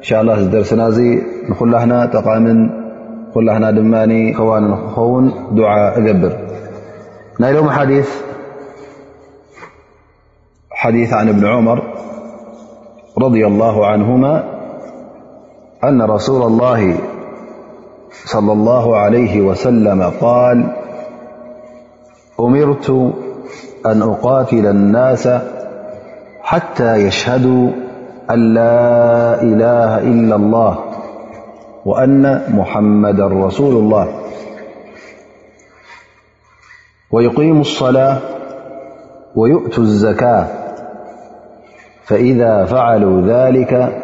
إن 0.00 0.04
شاء 0.06 0.20
الله 0.20 0.44
درس 0.44 0.72
ناي 0.72 1.22
نلهنا 1.60 2.06
تقع 2.06 2.38
من 2.38 2.70
لهنا 3.36 3.70
دماني 3.70 4.34
خوان 4.34 4.76
خون 4.88 5.32
دعا 5.52 5.98
ذبر 5.98 6.32
نا 7.40 7.46
لوم 7.52 7.70
حديث 10.72 11.12
عن 11.12 11.28
ابن 11.28 11.46
عمر 11.46 11.82
رضي 13.18 13.46
الله 13.46 13.86
عنهما 13.86 14.44
أن 15.84 16.02
رسول 16.02 16.42
الله 16.42 16.96
صلى 18.24 18.52
الله 18.52 18.96
عليه 18.96 19.40
وسلم 19.40 20.10
-قال 20.20 20.58
أمرت 22.40 22.90
أن 23.86 24.02
أقاتل 24.02 24.66
الناس 24.66 25.28
حتى 26.42 26.96
يشهدوا 26.96 27.70
أن 28.34 28.54
لا 28.54 29.42
إله 29.42 29.98
إلا 29.98 30.34
الله 30.36 30.78
وأن 31.84 32.42
محمدا 32.54 33.26
رسول 33.26 33.74
الله 33.76 34.08
ويقيم 37.10 37.60
الصلاة 37.60 38.18
ويؤتوا 39.36 39.82
الزكاة 39.84 40.46
فإذا 42.04 42.64
فعلوا 42.64 43.20
ذلك 43.20 44.02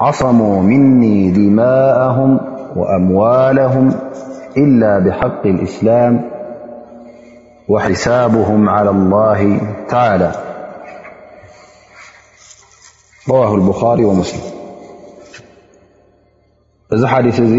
عصموا 0.00 0.62
مني 0.62 1.30
دماءهم 1.30 2.40
وأموالهم 2.76 3.94
إلا 4.56 4.98
بحق 4.98 5.46
الإسلام 5.46 6.20
وحسابهم 7.68 8.68
على 8.68 8.90
الله 8.90 9.60
تعالى 9.88 10.32
ረዋه 13.30 13.50
لብخሪ 13.58 14.00
ወሙስሊም 14.08 14.44
እዚ 16.94 17.02
ሓዲث 17.12 17.36
እዚ 17.44 17.52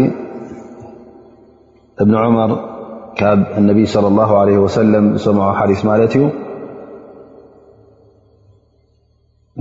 እብን 2.02 2.14
ዑመር 2.22 2.50
ካብ 3.20 3.38
ነብይ 3.68 3.84
ص 3.94 3.96
ه 4.30 4.84
ለም 4.92 5.06
ዝሰምዖ 5.16 5.44
ሓዲ 5.58 5.72
ማለት 5.90 6.12
እዩ 6.16 6.22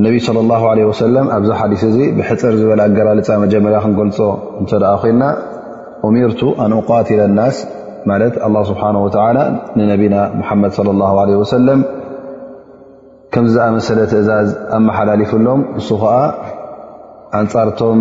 ነ 0.04 0.06
ص 0.28 0.30
ه 1.06 1.08
ለ 1.16 1.18
ኣብዚ 1.36 1.52
ዲ 1.70 1.72
እዚ 1.92 2.00
ብሕፅር 2.20 2.54
ዝበለ 2.62 2.80
ኣገራልፃ 2.88 3.28
መጀመርያ 3.46 3.78
ክንገልፆ 3.86 4.18
እተ 4.62 4.72
ኣ 4.94 4.96
ኮና 5.02 5.22
أሚርቱ 6.08 6.42
ኣን 6.64 6.72
أቃትለ 6.82 7.20
ናስ 7.40 7.58
ማለት 8.12 8.34
ه 8.46 8.64
ስብሓه 8.70 8.92
ንነብና 9.80 10.16
ሓመድ 10.50 10.72
ص 10.78 10.80
له 11.00 11.10
ለ 11.28 11.32
ወሰለም 11.44 11.80
ከምዝኣ 13.36 13.64
መሰለ 13.76 14.00
ትእዛዝ 14.12 14.50
ኣመሓላሊፍሎም 14.76 15.62
ንሱ 15.78 15.88
ከዓ 16.02 16.12
ኣንጻርቶም 17.40 18.00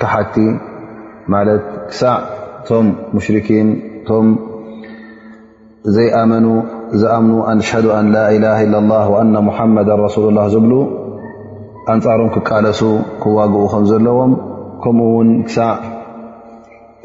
ካሓቲ 0.00 0.34
ማለት 1.34 1.62
ክሳዕ 1.90 2.14
እቶም 2.58 2.86
ሙሽርኪን 3.16 3.68
እቶም 4.00 4.26
ዘይመ 5.98 6.32
ዘኣምኑ 7.02 7.30
ኣንሽዱ 7.52 7.86
ኣን 7.98 8.06
ላኢላ 8.16 8.46
ኢለ 8.66 8.74
ላ 8.90 8.98
ወአና 9.12 9.34
ሙሓመዳ 9.48 9.88
ረሱሉ 10.02 10.24
ላ 10.40 10.44
ዝብሉ 10.56 10.72
ኣንፃሮም 11.94 12.28
ክቃለሱ 12.34 12.80
ክዋግኡ 13.22 13.62
ከም 13.76 13.84
ዘለዎም 13.92 14.32
ከምኡ 14.84 15.08
ውን 15.16 15.30
ክሳዕ 15.48 15.72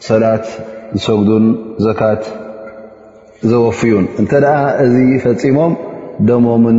ሰላት 0.10 0.46
ዝሰግዱን 0.98 1.46
ዘካት 1.88 2.22
ዘወፍዩን 3.54 4.06
እንተ 4.22 4.32
ደኣ 4.48 4.58
እዚ 4.88 4.94
ፈፂሞም 5.26 5.74
ደሞምን 6.28 6.78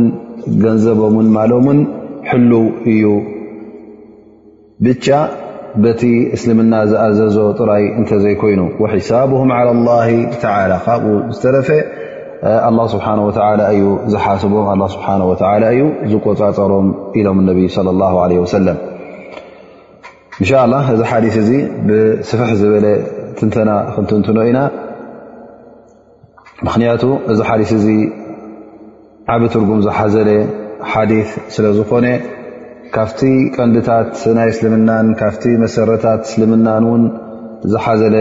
ገንዘቦምን 0.63 1.27
ማሎምን 1.35 1.79
ሕል 2.29 2.49
እዩ 2.91 3.03
ብቻ 4.85 5.07
በቲ 5.83 6.01
እስልምና 6.35 6.73
ዝኣዘዞ 6.91 7.37
ጥራይ 7.59 7.83
እተዘይኮይኑ 8.01 8.61
ሒሳብ 8.93 9.31
ላ 9.87 9.95
ካብኡ 10.85 11.13
ዝተረፈ 11.35 11.69
ስብሓه 12.93 13.15
እዩ 13.75 13.83
ዝሓስቦም 14.13 14.81
ስሓ 14.95 15.05
እዩ 15.75 15.83
ዝቆፃፀሮም 16.11 16.87
ኢሎም 17.19 17.39
ነ 17.47 17.57
ه 17.57 18.41
ወሰለም 18.43 18.77
እንሻ 20.41 20.51
ላ 20.73 20.79
እዚ 20.93 21.01
ሓዲስ 21.11 21.35
እ 21.57 21.59
ብስፍ 21.87 22.39
ዝበለ 22.61 22.85
ትንተና 23.37 23.69
ክንትንትኖ 23.93 24.37
ኢና 24.49 24.59
ምክንያቱ 26.67 27.03
እዚ 27.31 27.39
ስ 27.83 27.85
ዓብ 29.33 29.43
ትርጉም 29.53 29.79
ዝሓዘለ 29.85 30.29
ሓዲ 30.91 31.11
ስለ 31.53 31.65
ዝኾነ 31.77 32.05
ካብቲ 32.93 33.21
ቀንድታት 33.55 34.09
ናይ 34.37 34.49
እስልምናን 34.53 35.07
ካብቲ 35.21 35.43
መሰረታት 35.63 36.21
እስልምናን 36.27 36.85
ን 36.99 37.03
ዝሓዘለ 37.73 38.15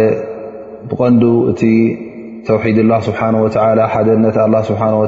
ብቀንዱ 0.90 1.22
እቲ 1.52 1.62
ተውሒድ 2.48 2.78
ላ 2.90 2.98
ስብሓ 3.08 3.20
ወ 3.44 3.46
ሓደ 3.94 4.08
ነት 4.24 4.38
ስብሓ 4.70 4.82
ወ 5.02 5.06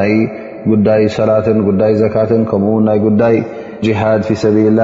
ናይ 0.00 0.14
ጉዳይ 0.72 1.02
ሰላትን 1.16 1.58
ጉዳይ 1.70 1.92
ዘካትን 2.02 2.42
ከምኡውን 2.52 2.84
ናይ 2.90 2.98
ጉዳይ 3.06 3.36
ጅሃድ 3.86 4.22
ፊ 4.28 4.38
ሰብል 4.44 4.68
ላ 4.78 4.82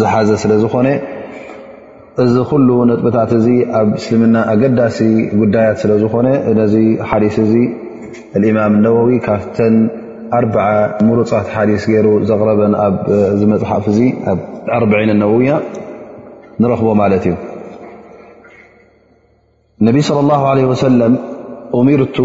ዝሓዘ 0.00 0.28
ስለ 0.44 0.52
ዝኾነ 0.64 0.88
እዚ 2.24 2.34
ኩሉ 2.50 2.68
ነጥብታት 2.90 3.30
እዚ 3.40 3.46
ኣብ 3.78 3.88
እስልምና 4.00 4.36
ኣገዳሲ 4.52 4.98
ጉዳያት 5.40 5.76
ስለዝኾነ 5.82 6.26
ነዚ 6.58 6.74
ሓዲ 7.08 7.24
እ 7.64 7.66
እማም 8.50 8.74
ነወዊ 8.86 9.10
ካብተን 9.26 9.76
ኣ 10.36 10.38
ሙሩፃት 11.08 11.46
ሓዲስ 11.54 11.82
ገይሩ 11.92 12.06
ዘቕረበን 12.28 12.72
ኣብ 12.86 12.94
መፅሓፍ 13.52 13.84
እዚ 13.92 14.00
ኣብ 14.76 14.86
ር 15.00 15.02
ነወውያ 15.22 15.52
ንረክቦ 16.62 16.88
ማለት 17.02 17.24
እዩ 17.30 17.34
ነቢ 19.86 19.96
صለ 20.08 20.18
ላه 20.30 20.42
عለ 20.50 20.58
ሰለም 20.86 21.14
እሚርቱ 21.78 22.16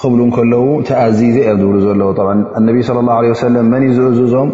ክብሉ 0.00 0.20
ከለዉ 0.36 0.64
ተኣዚዘ 0.88 1.36
እ 1.50 1.52
ዝብሉ 1.62 1.76
ዘለዉ 1.86 2.08
ነብ 2.66 2.76
ለ 3.28 3.32
ሰለ 3.42 3.56
መን 3.72 3.84
ዝእዝዞም 3.96 4.50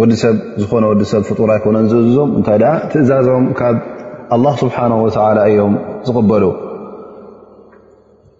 ወዲ 0.00 0.12
ዝኾነ 0.60 0.84
ወዲሰብ 0.92 1.22
ፍጡር 1.28 1.50
ኣይኮነ 1.54 1.76
ዝእዝዞም 1.92 2.30
እንታይ 2.38 2.58
ትእዛዞም 2.92 3.44
ካብ 3.60 3.76
ኣ 4.36 4.56
ስብሓ 4.62 4.76
እዮም 5.50 5.74
ዝቕበሉ 6.08 6.44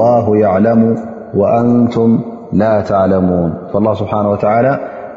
ላ 0.00 0.06
ያዕለሙ 0.44 0.82
አንቱም 1.58 2.10
ላ 2.60 2.64
ተዕለሙን 2.90 3.50
ላ 3.86 3.92
ስብሓን 4.02 4.26
ላ 4.66 4.72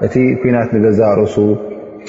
እቲ 0.05 0.15
ኩናት 0.41 0.69
ንገዛርሱ 0.75 1.35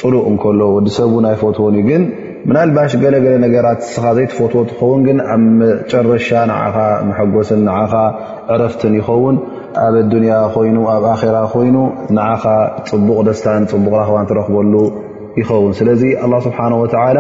ፅሉቅ 0.01 0.25
እንከሎ 0.31 0.61
ወዲ 0.75 0.89
ሰብ 0.97 1.13
ኣይ 1.31 1.37
ፎቶን 1.43 1.77
እዩ 1.79 1.85
ግን 1.89 2.03
ምናልባሽ 2.49 2.93
ገለገለ 3.03 3.35
ነገራት 3.45 3.81
ስኻ 3.95 4.05
ዘይትፎቶ 4.17 4.53
ትኸውን 4.71 5.01
ግን 5.07 5.19
ኣብ 5.35 5.43
መጨረሻ 5.61 6.29
ን 6.51 6.57
መሐጎስን 7.09 7.65
ኻ 7.93 8.03
ዕረፍትን 8.55 8.95
ይኸውን 9.01 9.37
ኣብ 9.85 9.95
ዱንያ 10.13 10.35
ይ 10.69 10.75
ኣብ 10.97 11.07
ኣራ 11.15 11.39
ኮይኑ 11.55 11.77
ንዓኻ 12.19 12.45
ፅቡቕ 12.91 13.19
ደስታን 13.29 13.65
ፅቡቅ 13.73 13.93
ራክባን 14.01 14.29
ትረክበሉ 14.33 14.75
ይኸውን 15.41 15.73
ስለዚ 15.81 16.03
ስብሓ 16.47 16.59
ኣብ 16.79 17.19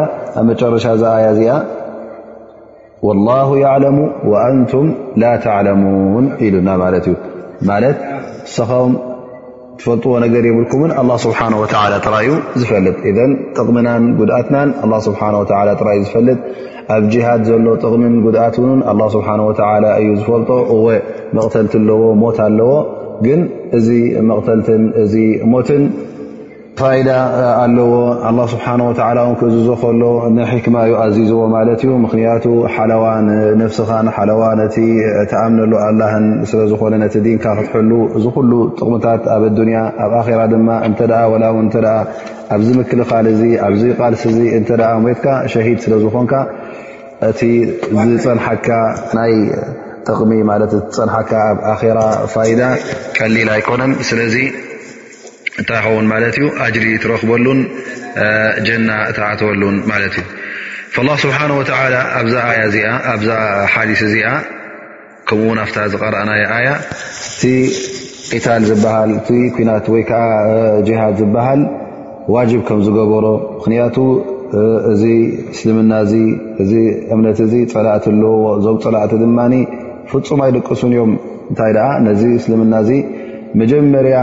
መጨረሻ 0.52 0.86
ዝኣያ 1.02 1.28
ዚኣ 1.40 1.52
والله 3.06 3.48
يعلሙ 3.64 3.96
وአንቱም 4.30 4.86
ላ 5.22 5.26
ተعلሙን 5.44 6.24
ኢሉና 6.46 6.68
ማት 6.82 6.94
እዩ 7.00 7.06
ማ 7.68 7.76
ስም 8.54 8.90
ትፈልጥዎ 9.80 10.12
ነገር 10.24 10.42
የብልኩምን 10.48 10.92
ስብሓه 11.24 11.52
ራዩ 12.16 12.28
ዝፈልጥ 12.60 12.96
ጥቕምናን 13.56 14.04
ጉድኣትና 14.20 14.92
ስብه 15.06 15.20
ዩ 15.98 16.02
ዝፈልጥ 16.08 16.38
ኣብ 16.94 17.04
ሃድ 17.26 17.42
ዘሎ 17.48 17.66
ጥቕም 17.82 18.02
ጉድኣት 18.26 18.54
ስه 18.60 19.90
እዩ 20.00 20.08
ዝፈልጦ 20.20 20.50
መተልቲ 21.36 21.74
ዎ 22.02 22.04
ሞት 22.22 22.38
ኣለዎ 22.46 22.70
ግ 23.24 23.36
መተት 24.28 24.66
ሞት 25.54 25.68
ፋይዳ 26.78 27.08
ኣለዎ 28.26 28.42
ስብሓ 28.52 28.66
ወ 28.88 28.90
ክእዝዞ 29.38 29.68
ከሎ 29.82 30.02
ሕክማ 30.50 30.76
እዩ 30.86 30.92
ኣዚዝዎ 31.04 31.40
ማለት 31.54 31.80
እዩ 31.84 31.92
ምክንያቱ 32.04 32.44
ሓለዋን 32.74 33.26
ፍስኻን 33.70 34.06
ሓዋን 34.16 34.60
ተኣምሉ 35.30 35.72
ኣላ 35.86 36.02
ስለዝኾነ 36.50 36.94
ነቲ 37.04 37.14
ንካ 37.38 37.46
ክትሕሉ 37.58 37.90
እዚ 38.20 38.24
ኩሉ 38.36 38.52
ጥቕምታት 38.78 39.22
ኣብ 39.36 39.42
ንያ 39.68 39.80
ኣብ 40.04 40.12
ኣራ 40.20 40.40
ድማ 40.52 40.68
ተ 41.00 41.08
ወላው 41.32 41.56
ኣብዚ 42.54 42.68
ምክልኻል 42.78 43.26
ኣብዚ 43.66 43.82
ቃልሲ 44.00 44.24
እተ 44.60 44.68
ሞትካ 45.06 45.26
ሸሂድ 45.54 45.78
ስለዝኮንካ 45.86 46.32
እቲ 47.30 47.40
ዝፀንሓካ 48.22 48.68
ናይ 49.20 49.32
ጥቕሚ 50.06 50.32
ማ 50.50 50.60
ፀንሓካ 50.96 51.32
ኣብ 51.50 51.58
ኣራ 51.72 52.00
ፋ 52.34 52.48
ቀሊል 53.18 53.48
ኣይኮነን 53.56 53.92
ስለ 54.10 54.18
እንታይ 55.60 55.78
ኸውን 55.84 56.06
ማለት 56.10 56.34
እዩ 56.40 56.46
ኣጅሪ 56.64 56.86
ትረኽበሉን 57.02 57.60
ጀና 58.66 58.90
ተኣትወሉን 59.16 59.76
ማለት 59.90 60.14
እዩ 60.20 61.02
ላ 61.08 61.16
ስብሓና 61.22 61.50
ወ 61.60 61.64
ኣዛ 63.14 63.26
ሓዲ 63.72 63.90
እዚኣ 64.08 64.28
ከምኡውን 65.28 65.58
ኣፍ 65.64 65.70
ዝቀረአና 65.92 66.30
ኣያ 66.58 66.68
እቲ 67.24 67.50
ቂታል 68.32 68.62
ዝሃል 68.70 69.10
እ 69.38 69.66
ናት 69.68 69.86
ወይዓ 69.94 70.12
ሃድ 71.00 71.10
ዝበሃል 71.20 71.60
ዋጅብ 72.34 72.62
ከም 72.68 72.80
ዝገበሮ 72.86 73.26
ምክንያቱ 73.58 73.96
እዚ 74.92 75.04
እስልምና 75.54 75.92
እ 76.20 76.20
እዚ 76.62 76.72
እምነት 77.14 77.38
እ 77.46 77.60
ፀላእቲ 77.72 78.04
ኣለዎ 78.14 78.34
እዞም 78.58 78.78
ፀላእቲ 78.84 79.12
ድማ 79.24 79.38
ፍፁም 80.12 80.40
ኣይደቀሱን 80.46 80.92
እዮም 80.96 81.12
እንታይ 81.50 81.72
ነዚ 82.06 82.22
እስልምና 82.40 82.74
መጀመርያ 83.58 84.16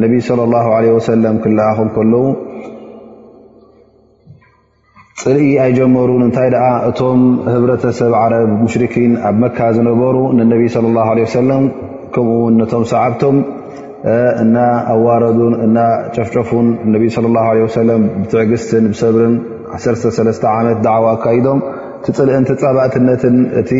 ነቢ 0.00 0.12
صለ 0.28 0.40
الላه 0.46 0.66
ع 0.76 0.82
ሰለም 1.08 1.34
ክልኣኹን 1.44 1.88
ከለዉ 1.94 2.24
ፅልኢ 5.22 5.48
ኣይጀመሩን 5.64 6.22
እንታይ 6.26 6.48
ደኣ 6.54 6.66
እቶም 6.88 7.20
ህብረተሰብ 7.54 8.12
ዓረብ 8.20 8.48
ሙሽርኪን 8.62 9.12
ኣብ 9.30 9.36
መካ 9.42 9.58
ዝነበሩ 9.76 10.16
ንነብ 10.38 10.62
ص 10.74 10.76
ه 11.06 11.08
عه 11.08 11.26
ሰለም 11.38 11.64
ከምኡ 12.14 12.32
ውን 12.44 12.54
ነቶም 12.60 12.84
ሰዓብቶም 12.92 13.36
እና 14.42 14.56
ኣዋረዱን 14.94 15.54
እና 15.66 15.78
ጨፍጨፉን 16.16 16.66
ነ 16.92 16.94
ص 17.16 17.18
ه 17.26 17.68
ሰ 17.76 17.78
ብትዕግስትን 18.00 18.86
ሰብርን 19.02 19.34
1ሰለተ 19.80 20.42
ዓመት 20.56 20.78
ዳዕዋ 20.86 21.06
ኣካዶም 21.18 21.60
ቲፅልእንቲ 22.06 22.48
ፀባእትነትን 22.64 23.36
እቲ 23.60 23.70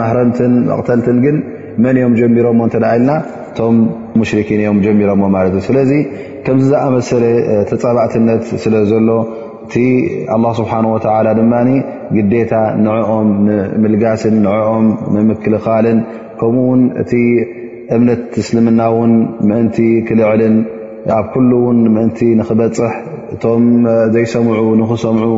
ማህረምትን 0.00 0.52
መቕተልትን 0.72 1.18
ግን 1.26 1.36
መን 1.82 1.96
እኦም 2.02 2.14
ጀሚሮሞ 2.20 2.60
እንተ 2.66 2.76
ዳዓልና 2.84 3.10
እቶም 3.50 3.76
ሙሽርኪን 4.20 4.60
እዮም 4.62 4.78
ጀሚሮሞ 4.86 5.22
ማለት 5.36 5.52
እዩ 5.58 5.62
ስለዚ 5.68 5.92
ከምዚ 6.44 6.66
ዝኣመሰለ 6.72 7.24
ተፃባእትነት 7.70 8.44
ስለ 8.64 8.74
ዘሎ 8.90 9.08
እቲ 9.66 9.74
ኣላ 10.34 10.44
ስብሓን 10.60 10.84
ወላ 10.92 11.26
ድማ 11.38 11.52
ግዴታ 12.16 12.54
ንዕኦም 12.84 13.28
ንምልጋስን 13.48 14.36
ንዕኦም 14.46 14.86
ንምክልኻልን 15.14 15.98
ከምኡውን 16.40 16.82
እቲ 17.02 17.12
እምነት 17.96 18.24
እስልምና 18.40 18.80
እውን 18.92 19.12
ምእንቲ 19.48 19.76
ክልዕልን 20.08 20.56
ኣብ 21.18 21.26
ኩሉ 21.34 21.50
ውን 21.66 21.78
ምእንቲ 21.96 22.20
ንኽበፅሕ 22.40 22.92
እቶም 23.34 23.64
ዘይሰምዑ 24.14 24.60
ንኽሰምዑ 24.80 25.30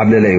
أ 0.00 0.04
ለዩ 0.24 0.38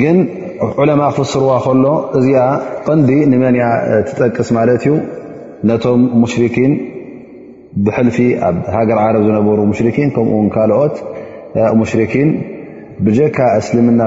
ግ 0.00 0.04
ء 0.14 0.98
ክፍርዋ 1.18 1.50
ሎ 1.84 1.86
እዚ 2.18 2.28
መ 3.42 3.46
ጠቅስ 4.38 4.50
ዩ 6.44 6.70
ብሕልፊ 7.86 8.16
ኣብ 8.46 8.56
ሃገር 8.74 8.98
ዓረብ 9.04 9.22
ዝነበሩ 9.28 9.58
ሙሽርኪን 9.70 10.08
ከምኡውን 10.14 10.48
ካልኦት 10.54 10.94
ሙሽርኪን 11.80 12.28
ብጀካ 13.06 13.38
እስልምና 13.60 14.00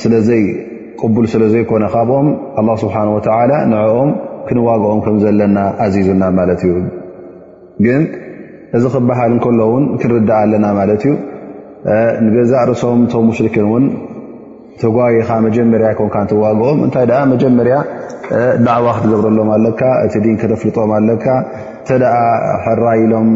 ስለዘይቅቡል 0.00 1.26
ስለዘይኮነ 1.32 1.84
ካብኦም 1.94 2.28
ኣላ 2.60 2.68
ስብሓን 2.82 3.08
ወተላ 3.16 3.52
ንዕኦም 3.72 4.10
ክንዋግኦም 4.48 4.98
ከም 5.06 5.16
ዘለና 5.24 5.56
ኣዚዙና 5.84 6.22
ማለት 6.38 6.60
እዩ 6.68 6.74
ግን 7.86 8.02
እዚ 8.76 8.84
ክበሃል 8.94 9.30
እንከሎ 9.36 9.60
ውን 9.72 9.84
ክንርዳእ 10.00 10.40
ኣለና 10.44 10.66
ማለት 10.78 11.02
እዩ 11.06 11.14
ንገዛ 12.26 12.52
ርእሶም 12.68 13.00
ቶም 13.12 13.24
ሙሽርኪን 13.30 13.66
እውን 13.68 13.84
ተጓይካ 14.80 15.30
መጀመርያ 15.46 15.88
ኮንካ 15.98 16.16
እትዋግኦም 16.26 16.78
እንታይ 16.86 17.04
ደ 17.10 17.14
መጀመርያ 17.32 17.76
ዳዕዋ 18.66 18.88
ክትገብረሎም 18.96 19.48
ኣለካ 19.56 19.80
እቲ 20.06 20.14
ዲን 20.26 20.36
ክተፍልጦም 20.42 20.90
ኣለካ 20.98 21.26
እተ 21.94 22.04
ሕራሎም 22.64 23.28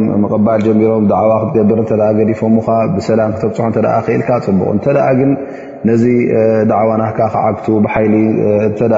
ባል 0.47 0.61
ጀሮም 0.67 1.05
ዕዋ 1.21 1.31
ክትገብር 1.43 1.81
ገዲፎም 2.19 2.55
ብሰላ 2.97 3.21
ክተብፅሖ 3.35 3.69
ክእልካ 4.07 4.31
ፅቡቅ 4.47 4.69
እተ 4.79 4.87
ግን 5.21 5.31
ነዚ 5.91 6.03
ድዕዋ 6.71 6.91
ና 7.03 7.09
ክዓግ 7.19 7.57
ብ 7.87 8.91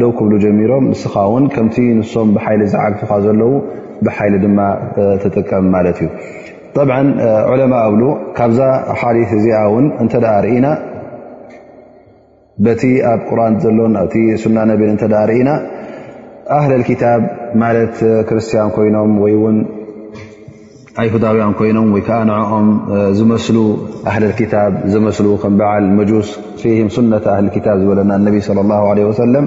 ደው 0.00 0.10
ክብሉ 0.18 0.32
ጀሚሮም 0.44 0.86
ስኻውን 1.00 1.44
ከምቲ 1.54 1.76
ንሶም 1.98 2.28
ብሓይሊ 2.36 2.62
ዝዓግካ 2.72 3.10
ዘለው 3.24 3.52
ብሓይሊ 4.06 4.34
ድማ 4.44 4.56
ትጥቀም 5.22 5.66
ማለት 5.74 5.98
እዩ 6.04 6.08
ዕለማ 7.52 7.74
እብ 7.90 8.00
ካብዛ 8.38 8.60
ሓት 9.00 9.30
እዚ 9.38 9.46
ውን 9.74 9.86
እተ 10.04 10.14
ርኢና 10.46 10.66
በቲ 12.64 12.82
ኣብ 13.12 13.20
ቁርን 13.28 13.54
ዘሎ 13.64 13.78
ሱና 14.42 14.58
ነቢን 14.72 14.96
ኢና 15.38 15.48
ኣህለልኪታብ 16.56 17.20
ማለት 17.62 17.94
ክርስትያን 18.28 18.70
ኮይኖም 18.76 19.12
ወይ 19.24 19.34
ውን 19.42 19.56
ኣይሁዳውያን 21.02 21.54
ኮይኖም 21.58 21.86
ወይ 21.94 22.02
ከዓ 22.08 22.18
ንኦም 22.30 22.66
ዝመስሉ 23.18 23.56
ኣህልልክታብ 24.10 24.72
ዝመስሉ 24.92 25.26
ከም 25.42 25.54
በዓል 25.60 25.86
መጁስ 25.98 26.28
ፊም 26.62 26.88
ሱነተ 26.96 27.26
ኣህልታብ 27.36 27.76
ዝበለና 27.82 28.12
እነቢ 28.20 28.36
ስለ 28.48 28.58
ላ 28.70 28.74
ለ 28.98 29.06
ወሰለም 29.10 29.46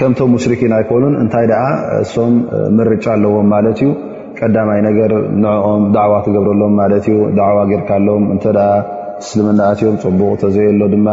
ከምቶም 0.00 0.28
ሙሽሪኪን 0.34 0.74
ኣይኮኑን 0.78 1.14
እንታይ 1.22 1.46
ደኣ 1.52 1.62
እሶም 2.02 2.34
መርጫ 2.78 3.04
ኣለዎም 3.16 3.48
ማለት 3.54 3.78
እዩ 3.82 3.90
ቀዳማይ 4.40 4.80
ነገር 4.88 5.12
ንዕኦም 5.44 5.82
ዳዕዋ 5.96 6.14
ክገብረሎም 6.26 6.74
ማለት 6.82 7.06
እዩ 7.10 7.16
ዳዕዋ 7.40 7.58
ጌርካሎም 7.70 8.24
እንተደ 8.34 8.58
እስልምናእትዮም 9.22 9.96
ፅቡቕ 10.04 10.30
ተዘየሎ 10.44 10.80
ድማ 10.94 11.08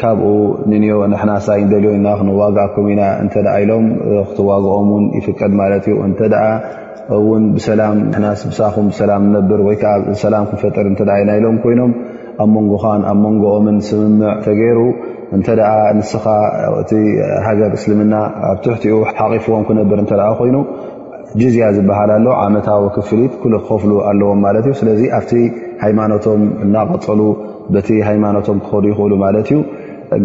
ካብኡ 0.00 0.28
ንኒኦ 0.72 0.94
ንሕና 1.12 1.32
ሳይ 1.46 1.60
ንደልዮም 1.66 1.94
ኢና 1.98 2.08
ክንዋጋእኩም 2.18 2.86
ኢና 2.92 3.02
እንተ 3.22 3.34
ኢሎም 3.62 3.86
ክትዋግኦም 4.28 4.86
ውን 4.94 5.04
ይፍቀድ 5.18 5.52
ማለት 5.60 5.84
እዩ 5.90 5.96
እንተደ 6.08 6.36
ውን 7.28 7.42
ብሰላ 7.56 7.82
ስብሳኹም 8.42 8.86
ብሰላም 8.92 9.22
ነብር 9.36 9.60
ወይከዓ 9.68 9.92
ሰላም 10.24 10.44
ክንፈጥር 10.50 10.86
እተ 10.92 11.02
ኢና 11.22 11.30
ኢሎም 11.40 11.56
ኮይኖም 11.64 11.92
ኣብ 12.44 12.48
መንጎኻን 12.56 13.00
ኣብ 13.10 13.18
መንጎኦምን 13.26 13.76
ስምምዕ 13.88 14.30
ተገይሩ 14.46 14.78
እንተደኣ 15.36 15.70
ንስኻ 15.98 16.24
እቲ 16.80 16.92
ሃገር 17.46 17.72
እስልምና 17.78 18.14
ኣብ 18.50 18.56
ትሕቲኡ 18.64 18.96
ሓቂፍዎም 19.20 19.64
ክነብር 19.68 19.98
እንተ 20.04 20.12
ኮይኑ 20.40 20.56
ጅዝያ 21.40 21.66
ዝበሃል 21.76 22.10
ኣሎ 22.16 22.26
ዓመታዊ 22.44 22.82
ክፍሊት 22.96 23.34
ኩልእ 23.42 23.58
ክከፍሉ 23.64 23.92
ኣለዎም 24.08 24.40
ማለት 24.46 24.64
እዩ 24.70 24.74
ስለዚ 24.80 25.00
ኣብቲ 25.18 25.32
ሃይማኖቶም 25.84 26.42
እናቀፀሉ 26.64 27.20
በቲ 27.74 27.88
ሃይማኖቶም 28.08 28.56
ክኸዱ 28.64 28.84
ይኽእሉ 28.90 29.12
ማለት 29.22 29.46
እዩ 29.52 29.58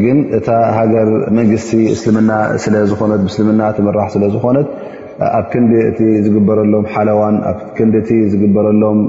ግን 0.03 0.17
እታ 0.38 0.50
ሃገር 0.77 1.10
መንግስቲ 1.38 1.72
እስልምና 1.96 2.32
ስለ 2.63 2.75
ዝኾነት 2.91 3.20
ብእስልምና 3.25 3.62
ትምራሕ 3.77 4.08
ስለ 4.15 4.24
ዝኾነት 4.36 4.67
ኣብ 5.38 5.46
ክንዲ 5.51 5.74
እቲ 5.89 6.00
ዝግበረሎም 6.25 6.86
ሓለዋን 6.94 7.36
ኣብ 7.51 7.60
ክንዲ 7.77 7.96
እቲ 8.03 8.12
ዝግበረሎም 8.32 9.00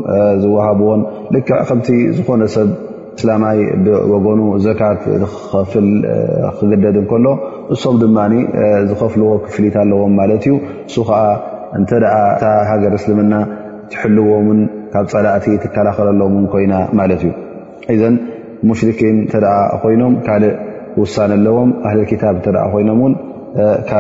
ዝወሃብዎን 0.43 1.01
ልካዕ 1.35 1.59
ከምቲ 1.69 1.89
ዝኾነ 2.19 2.43
ሰብ 2.57 2.71
እስላማይ 3.19 3.59
ብወገኑ 3.85 4.41
ዘካት 4.67 5.01
ዝክከፍል 5.23 5.87
ክግደድ 6.59 6.97
እንከሎ 7.03 7.27
እሶም 7.75 7.97
ድማ 8.03 8.19
ዝኸፍልዎ 8.91 9.31
ክፍሊት 9.47 9.77
ኣለዎም 9.83 10.13
ማለት 10.21 10.45
እዩ 10.49 10.55
እሱ 10.89 10.97
ከዓ 11.09 11.21
እንተደኣ 11.79 12.15
እታ 12.37 12.45
ሃገር 12.71 12.93
እስልምና 12.99 13.35
ትሕልዎ 13.93 14.29
ን 14.59 14.61
ካብ 14.93 15.07
ፀላእቲ 15.13 15.47
ትከላኸለሎምን 15.65 16.45
ኮይና 16.53 16.75
ማለት 17.01 17.23
እዩ 17.29 17.33
ኢዘን 17.95 18.15
ሙሽሪኪን 18.69 19.17
እንተደኣ 19.25 19.53
ኮይኖም 19.83 20.15
ካልእ 20.27 20.55
ይ 20.99 21.05
ዎ 21.55 21.59
እ 21.63 21.65
ኣዛ 21.89 21.99
ኢ 22.05 22.09
ቶ 22.11 22.13
ካ 22.23 22.31
ካ 22.45 22.47
ካ 22.47 22.49
በ 22.75 22.77
ይ 22.81 22.85
ኖ 22.89 22.91
ክፅ 23.59 23.93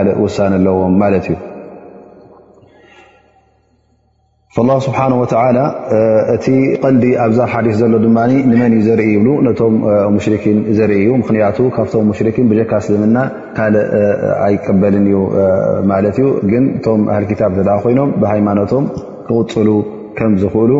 ዝእሉ 20.42 20.70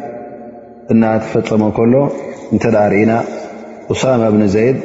እናተፈፀመ 0.93 1.61
እከሎ 1.71 1.93
እንተዳ 2.53 2.75
ርእና 2.91 3.11
ዑሳማ 3.93 4.21
እብን 4.31 4.43
ዘይድ 4.55 4.77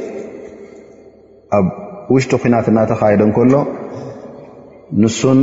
ኣብ 1.59 1.67
ውሽጢ 2.15 2.33
ኩናት 2.43 2.67
እናተኻይደ 2.73 3.23
ከሎ 3.37 3.55
ንሱን 5.03 5.39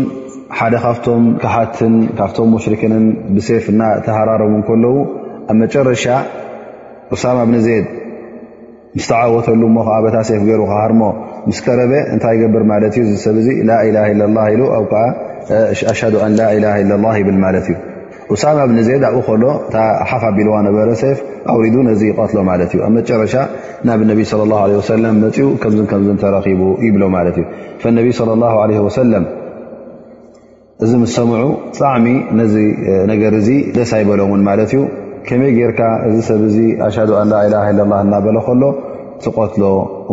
ሓደ 0.57 0.73
ካብቶም 0.83 1.23
ካሓትን 1.41 1.93
ካብቶም 2.19 2.49
ሙሽርክንን 2.55 3.05
ብሴፍ 3.35 3.65
ናተሃራረሙ 3.79 4.53
ከለዉ 4.69 4.95
ኣብ 5.51 5.55
መጨረሻ 5.63 6.05
ዑሳማ 7.15 7.37
ብን 7.51 7.57
ዘይድ 7.67 7.87
ምስ 8.97 9.05
ተዓወተሉ 9.11 9.61
ሞ 9.75 9.85
ከዓ 9.87 9.95
ታ 10.15 10.19
ሴፍ 10.29 10.41
ገይሩ 10.49 10.61
ካሃርሞ 10.71 11.01
ምስ 11.49 11.59
ቀረበ 11.65 11.93
እንታይ 12.15 12.35
ይገብር 12.39 12.63
ማለት 12.71 12.93
እዩ 13.03 13.13
ሰብ 13.25 13.37
ዚ 13.45 13.55
ላላ 13.69 13.97
ላ 14.19 14.43
ኢ 14.51 14.59
ኣ 14.75 14.83
ከዓ 14.91 15.03
ኣሽ 15.93 16.01
ላላ 16.15 17.09
ይብል 17.21 17.37
ማለት 17.45 17.65
እዩ 17.71 17.75
ውሳምብ 18.33 18.69
ንዘድ 18.75 19.03
ኣብኡ 19.07 19.19
ከሎ 19.25 19.43
ሓፍ 20.09 20.23
ኣቢልዋ 20.29 20.53
ነበረ 20.67 20.87
ሰፍ 21.01 21.17
ኣውሪዱ 21.51 21.75
ነዚ 21.87 22.01
ይቆትሎ 22.09 22.37
ማለት 22.49 22.69
እዩ 22.75 22.79
ኣብ 22.85 22.91
መጨረሻ 22.97 23.33
ናብ 23.87 24.01
ነቢ 24.11 24.21
ለ 24.49 24.95
ለም 25.03 25.17
መፅኡ 25.23 25.47
ከምዝን 25.61 25.87
ከምዝተረኪቡ 25.91 26.61
ይብሎ 26.85 27.03
ማለት 27.17 27.35
እዩ 27.41 27.89
ነቢ 27.97 28.07
ለ 28.29 28.37
ለ 28.71 28.79
ወሰለም 28.85 29.25
እዚ 30.85 30.91
ም 31.01 31.05
ሰምዑ 31.17 31.43
ብጣዕሚ 31.73 32.05
ነዚ 32.39 32.55
ነገር 33.11 33.33
እዚ 33.41 33.49
ደስ 33.75 33.91
ኣይበሎ 33.97 34.19
ውን 34.31 34.41
ማለት 34.49 34.71
እዩ 34.75 34.79
ከመይ 35.27 35.51
ጌይርካ 35.57 35.81
እዚ 36.07 36.15
ሰብ 36.29 36.41
ዚ 36.55 36.59
አሽ 36.87 36.95
ኣንላኢላ 37.21 37.55
ለ 37.79 37.85
ላ 37.91 37.99
እናበለ 38.05 38.37
ከሎ 38.47 38.63
ዝቆትሎ 39.25 39.63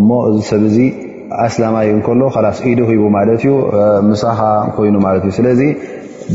እሞ 0.00 0.09
እዚ 0.29 0.37
ሰብ 0.50 0.62
ዚ 0.75 0.79
ኣስላማዩ 1.47 1.91
ከሎ 2.09 2.21
ላስ 2.47 2.59
ኢዱሂቡ 2.73 3.03
ማለት 3.17 3.41
እዩ 3.47 3.55
ምሳኻ 4.11 4.41
ኮይኑ 4.77 4.95
ማት 5.07 5.19
እዩ 5.27 5.33
ስለዚ 5.39 5.61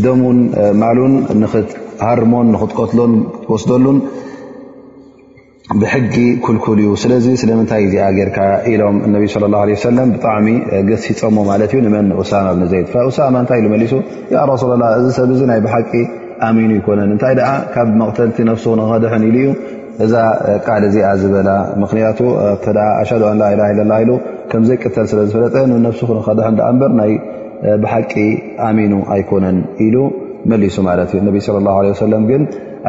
ደሙን 0.04 0.38
ማሉን 0.82 1.14
ንኽትሃርሞን 1.42 2.48
ክትቀትሎን 2.62 3.14
ወስደሉን 3.54 3.98
ብሕጊ 5.82 6.16
ክልኩል 6.46 6.80
እዩ 6.82 6.90
ስለዚ 7.04 7.28
ስለምንታይ 7.42 7.84
እዚ 7.86 7.96
ርካ 8.30 8.40
ኢሎም 8.72 8.98
ነ 9.14 9.22
ላ 9.54 9.60
ለ 9.98 10.02
ብጣዕሚ 10.16 10.48
ገሲፀሞ 10.90 11.38
ማለት 11.52 11.72
እዩ 11.78 11.88
መን 11.96 12.08
ሳማ 12.32 12.48
ብንዘይ 12.58 12.84
ሳማ 13.18 13.36
ታይ 13.52 13.62
ኢ 13.68 13.72
መሊሱ 13.75 13.94
ሱላ 14.64 14.74
ላ 14.84 14.90
እዚ 15.00 15.08
ሰብ 15.20 15.32
ናይ 15.52 15.60
ብሓቂ 15.66 15.92
ኣሚኑ 16.48 16.72
ይኮነን 16.80 17.12
እንታይ 17.16 17.36
ካብ 17.75 17.90
መተልቲ 18.02 18.38
ነስኸድሐን 18.50 19.24
ኢሉ 19.30 19.38
እዩ 19.44 19.50
እዛ 20.06 20.14
ቃል 20.68 20.84
እዚኣ 20.90 21.10
ዝበላ 21.22 21.50
ምክንያቱ 21.84 22.20
ኣሽ 23.02 23.12
ላላ 23.24 23.62
ከምዘይቀተል 24.52 25.06
ስለዝፈለጠ 25.14 25.56
ነከድ 25.86 26.60
ብሓቂ 27.83 28.13
ኣሚኑ 28.69 28.93
ኣይኮነን 29.13 29.57
ኢሉ 29.85 29.95
መሊሱ 30.51 30.75
ማለት 30.88 31.09
እዩ 31.15 31.21
ነቢ 31.27 31.38
ላ 31.67 31.75
ለ 31.85 31.93
ሰለም 32.05 32.24
ግን 32.31 32.41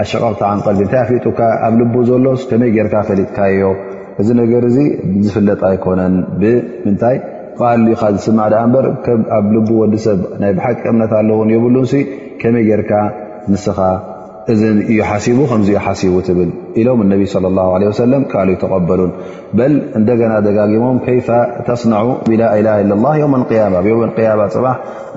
ኣሸቀቕቲ 0.02 0.40
ዓንቀል 0.52 0.78
እታይ 0.86 1.04
ፍሊጡካ 1.10 1.40
ኣብ 1.68 1.74
ልቡ 1.80 1.94
ዘሎ 2.10 2.26
ከመይ 2.50 2.70
ጌርካ 2.76 2.94
ፈሊጥካ 3.10 3.38
እዮ 3.52 3.62
እዚ 4.22 4.28
ነገር 4.42 4.62
እዚ 4.70 4.78
ዝፍለጥ 5.26 5.60
ኣይኮነን 5.70 6.14
ብምንታይ 6.42 7.16
ልካ 7.84 8.02
ዝስማ 8.16 8.38
ድ 8.54 8.58
በር 8.74 8.86
ኣብ 9.36 9.44
ልቡ 9.54 9.68
ወዲሰብ 9.82 10.18
ናይ 10.42 10.52
ብሓቂ 10.58 10.82
እምነት 10.92 11.12
ኣለዎን 11.20 11.50
የብሉን 11.54 11.88
ከመይ 12.42 12.64
ጌርካ 12.70 12.92
ንስኻ 13.52 13.78
እዚ 14.52 14.62
እዩ 14.90 14.98
ሓሲቡ 15.10 15.38
ከምዚ 15.50 15.68
ዩ 15.74 15.78
ሓሲቡ 15.86 16.16
ትብል 16.26 16.50
ኢሎም 16.80 17.00
ነቢ 17.12 17.22
ለ 17.44 17.50
ላ 17.58 17.64
ሰለም 18.00 18.22
ቃሉ 18.32 18.48
ተቀበሉን 18.62 19.10
በል 19.58 19.74
እንደገና 19.98 20.32
ደጋጊሞም 20.46 20.98
ከይፈ 21.06 21.28
ተስናዑ 21.68 22.06
ብላላ 22.28 22.68
ላ 22.90 22.94
ምያማ 23.04 23.34
ማ 24.04 24.46
ፅባ 24.54 24.66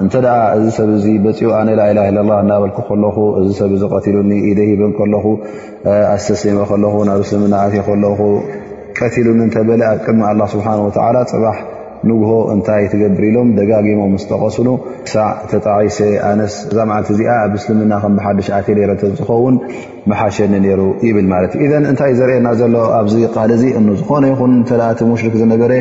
እንተ 0.04 0.14
እዚ 0.58 0.66
ሰብ 0.80 0.90
ዚ 1.06 1.16
በፂኡ 1.28 1.50
ኣነ 1.60 1.70
ላላ 1.82 2.00
ላ 2.32 2.42
እናበልክ 2.44 2.80
ከለ 2.90 3.06
እዚ 3.42 3.50
ሰብ 3.62 3.72
ቀትሉኒ 3.94 4.32
ኢደሂብን 4.52 4.94
ከለኹ 5.00 5.26
ኣስተስሊመ 6.16 6.60
ከለኹ 6.72 6.96
ናብ 7.10 7.22
እስልምና 7.28 7.56
ት 7.74 7.88
ለ 8.06 8.16
ቀትሉኒ 9.00 9.42
እተበ 9.50 9.70
ኣብ 9.92 10.00
ቅድሚ 10.08 10.40
ላ 10.40 10.44
ስብሓ 10.54 10.68
ወፅ 10.88 10.98
ንጉሆ 12.08 12.32
እንታይ 12.54 12.84
ትገብር 12.92 13.22
ኢሎም 13.30 13.50
ደጋጊሞ 13.58 14.02
ምስጠቀሱኑ 14.14 14.70
ሳዕ 15.14 15.26
ተጣቂሰ 15.52 15.98
ኣነስ 16.30 16.54
ዛ 16.78 16.86
ምዓልቲ 16.90 17.10
እዚኣ 17.16 17.30
ኣብ 17.46 17.52
ምስልምና 17.56 17.94
ከም 18.04 18.14
ብሓደሽ 18.20 18.48
ኣቴሌረ 18.58 18.92
ዝኸውን 19.18 19.56
መሓሸኒ 20.12 20.54
ነሩ 20.66 20.82
ይብል 21.08 21.28
ማለት 21.34 21.54
እዩ 21.64 21.72
ን 21.82 21.84
እንታይ 21.92 22.14
ዘርእየና 22.20 22.48
ዘሎ 22.62 22.76
ኣብዚ 23.00 23.16
ቃል 23.36 23.52
ዚ 23.62 23.66
እንዝኾነ 23.82 24.24
ይኹን 24.32 24.54
ተ 24.72 24.80
ቲ 25.00 25.10
ሙሽርክ 25.12 25.36
ዝነበረ 25.42 25.74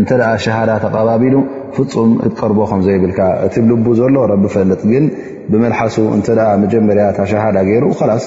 እንተኣ 0.00 0.22
ሸሃዳ 0.44 0.70
ተቐባቢሉ 0.84 1.36
ፍፁም 1.76 2.10
ክትቀርቦ 2.24 2.58
ከምዘይብልካ 2.70 3.20
እቲ 3.46 3.54
ብልቡ 3.70 3.88
ዘሎ 4.02 4.14
ረቢ 4.32 4.44
ፈልጥ 4.56 4.82
ግን 4.92 5.04
ብመልሓሱ 5.52 5.96
እተ 6.18 6.28
መጀመርያታ 6.64 7.18
ሸሃዳ 7.32 7.56
ገይሩ 7.70 7.86
ላስ 8.10 8.24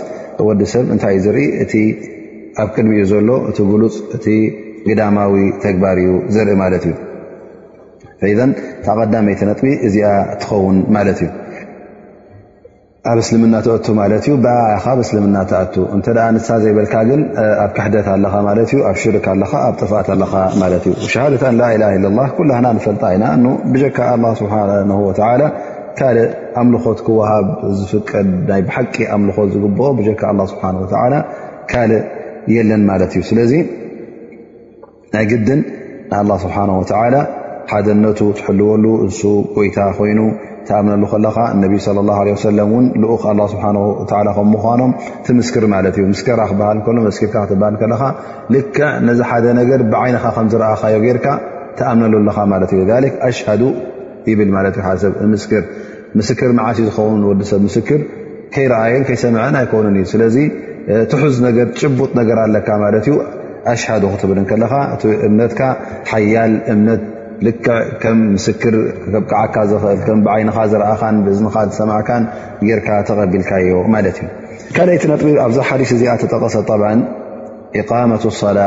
ወዲሰብ 0.50 0.86
እንታይእ 0.94 1.22
ዝርኢ 1.26 1.48
እቲ 1.66 1.74
ኣብ 2.62 2.70
ቅድሚኡ 2.76 3.02
ዘሎ 3.14 3.30
እቲ 3.52 3.58
ጉሉፅ 3.72 3.96
እቲ 4.18 4.26
ግዳማዊ 4.90 5.34
ተግባር 5.66 5.98
እዩ 6.04 6.14
ዘርኢ 6.36 6.56
ማለት 6.62 6.84
እዩ 6.90 6.94
ተቀዳመይ 8.88 9.36
ተነጥቢ 9.40 9.70
እዚኣ 9.88 10.10
ትኸውን 10.42 10.78
ማለት 10.96 11.20
እዩ 11.24 11.30
ኣብ 13.12 13.18
እስልምና 13.24 13.56
ተኣቱ 13.66 13.86
ማለት 14.00 14.24
እዩ 14.30 14.34
ብካ 14.44 14.52
ኣብ 14.92 15.00
እስልምና 15.06 15.38
ተኣ 15.50 15.58
እተ 15.96 16.08
ንሳ 16.36 16.48
ዘይበልካ 16.64 16.94
ግን 17.10 17.22
ኣብ 17.64 17.72
ክሕደት 17.78 18.08
ኣ 18.14 18.16
ኣብ 18.90 18.96
ሽርክ 19.02 19.26
ኣብጥፋት 19.68 20.08
ኣለ 20.16 20.22
ማ 20.62 20.66
እ 20.92 20.94
ሸሃደትን 21.14 21.56
ላላ 21.62 21.84
ላ 22.18 22.28
ኩላና 22.38 22.68
ፈልጣ 22.88 23.04
ኢና 23.18 23.26
ብካ 23.76 24.00
ስብሓ 24.42 24.56
ካልእ 26.00 26.30
ኣምልኮት 26.60 27.00
ክወሃብ 27.08 27.48
ዝፍቀድ 27.80 28.30
ናይ 28.48 28.62
ሓቂ 28.76 28.96
ኣምልኮት 29.16 29.50
ዝግብኦ 29.56 29.90
ብካ 29.98 30.24
ስሓ 30.52 30.64
ካልእ 31.72 32.02
የለን 32.54 32.82
ማለት 32.90 33.12
እዩ 33.18 33.24
ስለዚ 33.32 33.52
ናይ 35.16 35.26
ግድን 35.32 35.60
ን 36.32 36.38
ስብሓ 36.46 36.56
ሓደነቱ 37.72 38.20
ትሕልወሉ 38.40 38.86
እንሱ 39.04 39.20
ጎይታ 39.56 39.78
ኮይኑ 40.00 40.20
ተኣምነሉ 40.68 41.04
ከለካ 41.12 41.38
ነቢ 41.62 41.74
ን 41.96 43.06
ል 43.06 43.40
ስሓ 43.54 43.64
ከምምኖም 44.38 44.92
ትምስክር 45.28 45.64
ማለት 45.74 45.96
እዩ 46.02 46.12
ስ 46.20 46.24
ክልርካ 46.28 46.70
ክትሃልከለካ 47.50 48.04
ል 48.54 48.64
ነዚ 49.08 49.20
ሓደ 49.30 49.46
ነገር 49.62 49.82
ብዓይነኻ 49.94 50.26
ከዝረኣካዮ 50.38 51.06
ርካ 51.18 51.28
ተኣምነሉለካ 51.80 52.40
ት 52.72 52.76
ኣሽ 53.30 53.40
ይብል 54.32 54.52
ሓሰብ 54.88 55.14
ምስር 55.32 55.64
ምስር 56.20 56.52
መዓሲ 56.60 56.80
ዝውን 56.90 57.22
ወዲሰብ 57.30 57.60
ምስክር 57.68 58.02
ከይረኣየን 58.54 59.04
ይሰምዐን 59.14 59.56
ኣይከንን 59.62 59.96
እዩ 60.00 60.06
ስለዚ 60.12 60.36
ትሑዝ 61.12 61.38
ጭቡጥ 61.80 62.12
ነገር 62.20 62.38
ኣለካ 62.44 62.68
ማ 62.82 62.86
ዩ 63.14 63.16
ኣሽ 63.74 63.84
ክትብል 64.14 64.40
ካ 64.72 64.78
እ 65.08 65.10
እምነት 65.30 65.58
ሓያ 66.12 66.36
እነት 66.74 67.04
ል 67.46 67.52
ከም 68.02 68.18
ምስክር 68.36 68.74
ከከዓካ 69.14 69.56
ዝኽእል 69.70 70.00
ከም 70.08 70.20
ብዓይንኻ 70.26 70.58
ዝረኣኻን 70.72 71.16
ብእዝኻ 71.26 71.56
ዝሰማዕካን 71.70 72.24
ጌይርካ 72.66 72.90
ተቐቢልካዮ 73.08 73.74
ማለት 73.96 74.18
እዩ 74.22 74.28
ካልይ 74.76 74.98
ቲ 75.04 75.08
ነጥቢብ 75.12 75.36
ኣብዛ 75.46 75.58
ሓዲስ 75.70 75.90
እዚኣ 75.96 76.12
ተጠቐሰ 76.22 76.56
ቃመት 77.90 78.24
ኣላ 78.50 78.60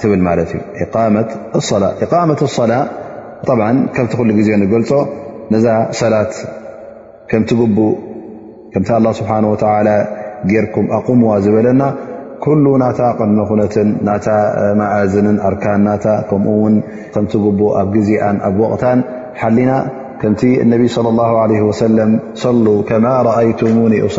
ትብል 0.00 0.20
ማለት 0.28 0.50
እዩ 0.58 0.86
መት 1.14 1.30
ላ 2.72 2.76
ከምቲ 3.96 4.10
ክሉ 4.18 4.30
ግዜ 4.38 4.48
ንገልፆ 4.62 4.90
ነዛ 5.52 5.66
ሰላት 6.00 6.32
ከምቲ 7.30 7.50
ግቡእ 7.60 7.94
ከምታ 8.72 8.90
ላ 9.06 9.12
ስብሓን 9.18 9.44
ወላ 9.52 9.88
ጌርኩም 10.50 10.86
ኣቁምዋ 10.96 11.30
ዝበለና 11.44 11.80
كل 12.44 12.64
ናታ 12.82 13.00
ቀድመ 13.18 13.48
ነትን 13.60 13.88
ና 14.06 14.82
ዝን 15.12 15.38
ኣርካን 15.48 15.80
ና 15.86 15.92
ከምኡ 16.28 16.64
ከቲ 17.14 17.32
ቡእ 17.60 17.70
ኣብ 17.80 17.88
ግዜ 17.96 18.10
ኣብ 18.48 18.58
ቕታ 18.72 18.84
ሓሊና 19.40 19.72
ከቲ 20.22 20.42
صلى 20.96 21.08
الله 21.12 21.30
عي 21.42 21.56
ከማ 22.88 23.06
رአሙኒ 23.28 23.92
أص 24.08 24.18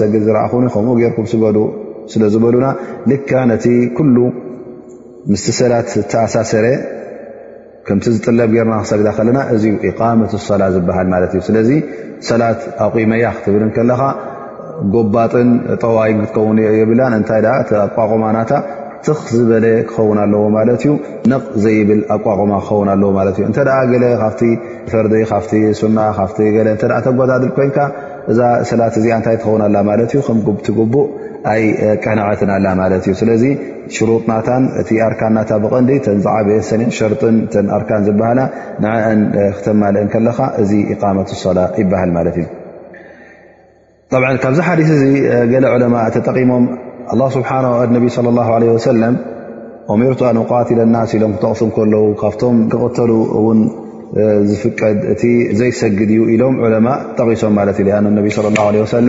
ሰጋኣሰጋዳ 0.00 0.46
ዝሰ 1.16 1.16
ኩ 1.16 1.24
ዝበሉና 2.32 2.66
ቲ 3.62 3.72
ሰላት 5.58 5.88
ኣሳሰረ 6.24 6.66
ከምቲ 7.88 8.04
ዝጥለብ 8.14 8.50
ጌርና 8.56 8.76
ክሰግዳ 8.84 9.08
ከለና 9.16 9.38
እዚ 9.54 9.64
ኢቃመት 9.88 10.32
ሰላ 10.48 10.62
ዝበሃል 10.74 11.06
ማለት 11.14 11.30
እዩ 11.36 11.40
ስለዚ 11.48 11.70
ሰላት 12.28 12.60
ኣቑ 12.84 12.94
መያ 13.10 13.26
ክትብልን 13.36 13.70
ከለኻ 13.76 14.00
ጎባጥን 14.94 15.50
ጠዋይ 15.82 16.12
ክትኸውንየብላን 16.20 17.14
እንታይ 17.18 17.42
ኣቋቆማ 17.84 18.24
ናታ 18.36 18.52
ትኽ 19.04 19.20
ዝበለ 19.36 19.64
ክኸውን 19.90 20.18
ኣለዎ 20.24 20.44
ማለት 20.56 20.80
እዩ 20.86 20.92
ንቕ 21.32 21.42
ዘይብል 21.64 22.00
ኣቋቆማ 22.14 22.52
ክኸውን 22.64 22.88
ኣለዎ 22.94 23.10
ማለት 23.18 23.36
እ 23.40 23.44
እንተደ 23.50 23.68
ገለ 23.92 24.04
ካፍቲ 24.24 24.42
ፍርዲ 24.92 25.14
ካፍቲ 25.32 25.52
ሱና 25.82 25.98
ካፍ 26.18 26.32
እተ 26.74 26.82
ተጓዳድል 27.08 27.52
ኮይንካ 27.58 27.78
እዛ 28.32 28.40
ሰላት 28.70 28.94
እዚኣ 29.02 29.12
እንታይ 29.20 29.36
ትኸውን 29.42 29.62
ኣላ 29.68 29.76
ማለት 29.90 30.10
እዩ 30.16 30.22
ከምቲግቡእ 30.28 31.06
ቀናዓትን 32.04 32.50
ኣላ 32.54 32.68
ማለት 32.80 33.02
እዩ 33.08 33.12
ስለዚ 33.20 33.42
ሽሩጥናታን 33.96 34.64
እቲ 34.80 34.90
ኣርካናታ 35.08 35.50
ብቐንዲ 35.64 35.92
ተን 36.06 36.18
ዛዓብየ 36.24 36.56
ሰኒን 36.70 36.90
ሸርጥን 36.98 37.66
ኣርካን 37.76 38.02
ዝበሃላ 38.06 38.40
ንአን 38.84 39.20
ክተማልእ 39.58 40.06
ከለካ 40.14 40.38
እዚ 40.62 40.70
ቃመት 41.02 41.28
ሰላ 41.44 41.60
ይበሃል 41.82 42.10
ማለት 42.18 42.36
እዩ 42.42 42.46
ካብዚ 44.42 44.58
ሓዲስ 44.68 44.90
እ 44.98 45.12
ገለ 45.54 45.64
ዕለማ 45.76 45.96
ተጠቂሞም 46.18 46.64
ስብሓ 47.36 47.50
ነ 47.64 47.66
ه 48.04 48.76
ሰለም 48.88 49.14
ኦሜርቱኣንትለ 49.94 50.80
ናስ 50.92 51.10
ኢሎም 51.16 51.32
ክጠቕሱ 51.36 51.60
ከለዉ 51.74 52.04
ካብቶም 52.20 52.56
ክቕተሉ 52.70 53.10
ውን 53.46 53.60
ዝፍቀድ 54.50 54.96
እቲ 55.12 55.22
ዘይሰግድ 55.58 56.10
እዩ 56.14 56.22
ኢሎም 56.34 56.54
ለማ 56.72 56.88
ጠቂሶም 57.18 57.52
ማት 57.58 57.78
ዩ 58.78 58.84
ሰለ 58.94 59.08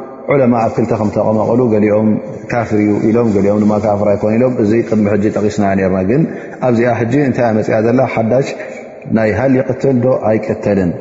ዑለማ 0.31 0.53
ኣብ 0.65 0.71
ክልተ 0.77 0.91
ከም 0.99 1.09
ተቐመቐሉ 1.15 1.61
ገሊኦም 1.73 2.07
ካፍር 2.51 2.79
ኢሎም 3.09 3.29
ሊኦም 3.45 3.57
ድማ 3.63 3.73
ካፍር 3.85 4.07
ኣይኮኑ 4.13 4.31
ኢሎም 4.37 4.53
እዚ 4.63 4.71
ጥድሚ 4.87 5.07
ጠቂስና 5.37 5.65
ና 5.93 5.97
ግን 6.09 6.21
ኣብዚኣ 6.67 6.93
ጂ 7.11 7.23
እንታይ 7.29 7.49
መፅያ 7.57 7.77
ዘላ 7.85 7.99
ሓዳሽ 8.13 8.47
ናይ 9.17 9.29
ሃል 9.39 9.53
ይቅትል 9.59 9.97
ዶ 10.05 10.13
ኣይቀተልን 10.29 10.91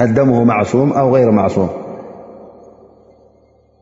ሃደም 0.00 0.30
ማሱም 0.52 0.88
ኣብ 1.02 1.08
غይረ 1.14 1.30
ማሱም 1.40 1.68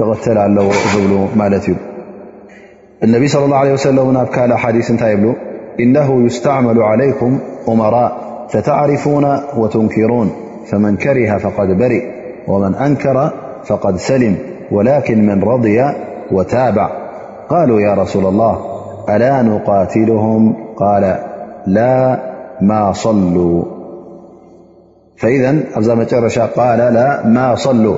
ؤال 0.00 1.56
النبي 3.02 3.28
صلى 3.28 3.44
الله 3.44 3.56
عليه 3.56 3.72
وسلمل 3.72 4.26
حديثإنه 4.56 6.24
يستعمل 6.26 6.82
عليكم 6.82 7.38
أمراء 7.68 8.12
فتعرفون 8.50 9.38
وتنكرون 9.56 10.30
فمن 10.72 10.96
كره 10.96 11.38
فقد 11.38 11.68
برئ 11.78 12.02
ومن 12.48 12.74
أنكر 12.74 13.30
فقد 13.64 13.96
سلم 13.96 14.36
ولكن 14.72 15.26
من 15.26 15.42
رضي 15.42 15.84
وتابع 16.32 16.90
قالوا 17.48 17.80
يا 17.80 17.94
رسول 17.94 18.26
الله 18.26 18.58
ألا 19.08 19.42
نقاتلهم 19.42 20.54
قال 20.76 21.16
لا 21.66 22.18
ما 22.60 22.92
صلوا 22.92 23.64
فإذقاللاما 25.16 27.46
صلوا 27.54 27.96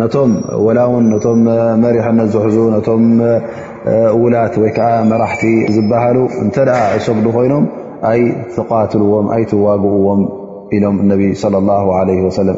ነቶም 0.00 0.30
ወላውን 0.66 1.04
ነቶም 1.14 1.40
መሪሕነት 1.84 2.28
ዝሕዙ 2.34 2.56
ነቶም 2.76 3.02
ውላት 4.22 4.54
ወይ 4.62 4.70
ከዓ 4.76 4.90
መራሕቲ 5.10 5.42
ዝበሃሉ 5.76 6.18
እንተ 6.44 6.56
ኣ 6.82 6.84
ሰጉዱ 7.06 7.26
ኮይኖም 7.36 7.64
ኣይ 8.10 8.20
ትቃትልዎም 8.54 9.26
ኣይ 9.34 9.42
ትዋግእዎም 9.50 10.22
ኢሎም 10.76 10.96
ነብ 11.08 11.20
ወሰለ 12.26 12.48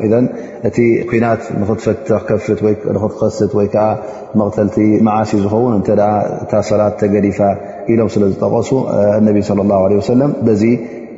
እቲ 0.68 0.76
ኩናት 1.10 1.42
ንክትፈተከፍት 1.60 2.60
ክትከስት 2.84 3.52
ወይ 3.58 3.66
ከዓ 3.72 3.86
መቕተልቲ 4.40 4.76
መዓሲ 5.06 5.32
ዝኸውን 5.44 5.72
እተ 5.80 5.88
እታ 6.44 6.52
ሰላት 6.68 6.94
ተገዲፋ 7.00 7.40
ኢሎም 7.94 8.10
ስለ 8.16 8.24
ዝጠቀሱ 8.34 8.70
ነ 9.24 9.26
ሰለም 10.10 10.30
በዚ 10.48 10.62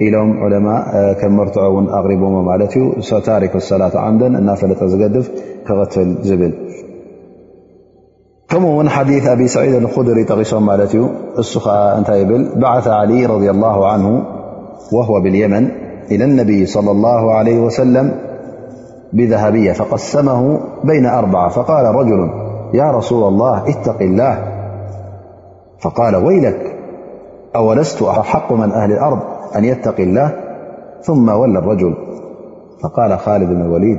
ኢሎም 0.06 0.30
ዕለማ 0.46 0.66
ከም 1.20 1.34
መርትዖ 1.40 1.62
ውን 1.74 1.86
ኣቅሪቦዎ 1.98 2.38
ማለት 2.48 2.72
እዩ 2.80 3.12
ታሪክ 3.28 3.52
ሰላት 3.70 3.94
ዓምደን 4.06 4.34
እናፈለጠ 4.40 4.80
ዝገድፍ 4.94 5.28
بكمن 8.50 8.88
حديث 8.88 9.26
أبي 9.26 9.48
سعيد 9.48 9.74
الخدري 9.74 10.24
تغمال 10.24 10.86
سنتايبل 11.44 12.52
بعث 12.56 12.88
علي 12.88 13.26
رضي 13.26 13.50
الله 13.50 13.90
عنه 13.92 14.24
وهو 14.92 15.20
باليمن 15.20 15.68
إلى 16.10 16.24
النبي- 16.24 16.66
صلى 16.74 16.90
الله 16.90 17.32
عليه 17.34 17.58
وسلم 17.60 18.12
بذهبية 19.12 19.72
فقسمه 19.72 20.60
بين 20.84 21.06
أربعة 21.06 21.48
فقال 21.48 21.84
رجل 21.86 22.30
يا 22.74 22.90
رسول 22.90 23.28
الله 23.28 23.68
اتق 23.70 24.02
الله 24.02 24.38
فقال 25.78 26.16
ويلك 26.16 26.76
أولست 27.56 28.02
أحق 28.02 28.52
من 28.52 28.72
أهل 28.72 28.92
الأرض 28.92 29.18
أن 29.56 29.64
يتقي 29.64 30.02
الله 30.02 30.32
ثم 31.02 31.28
ولى 31.28 31.58
الرجل 31.58 31.94
فقال 32.82 33.18
خالد 33.18 33.50
ن 33.50 33.60
الوليد 33.62 33.98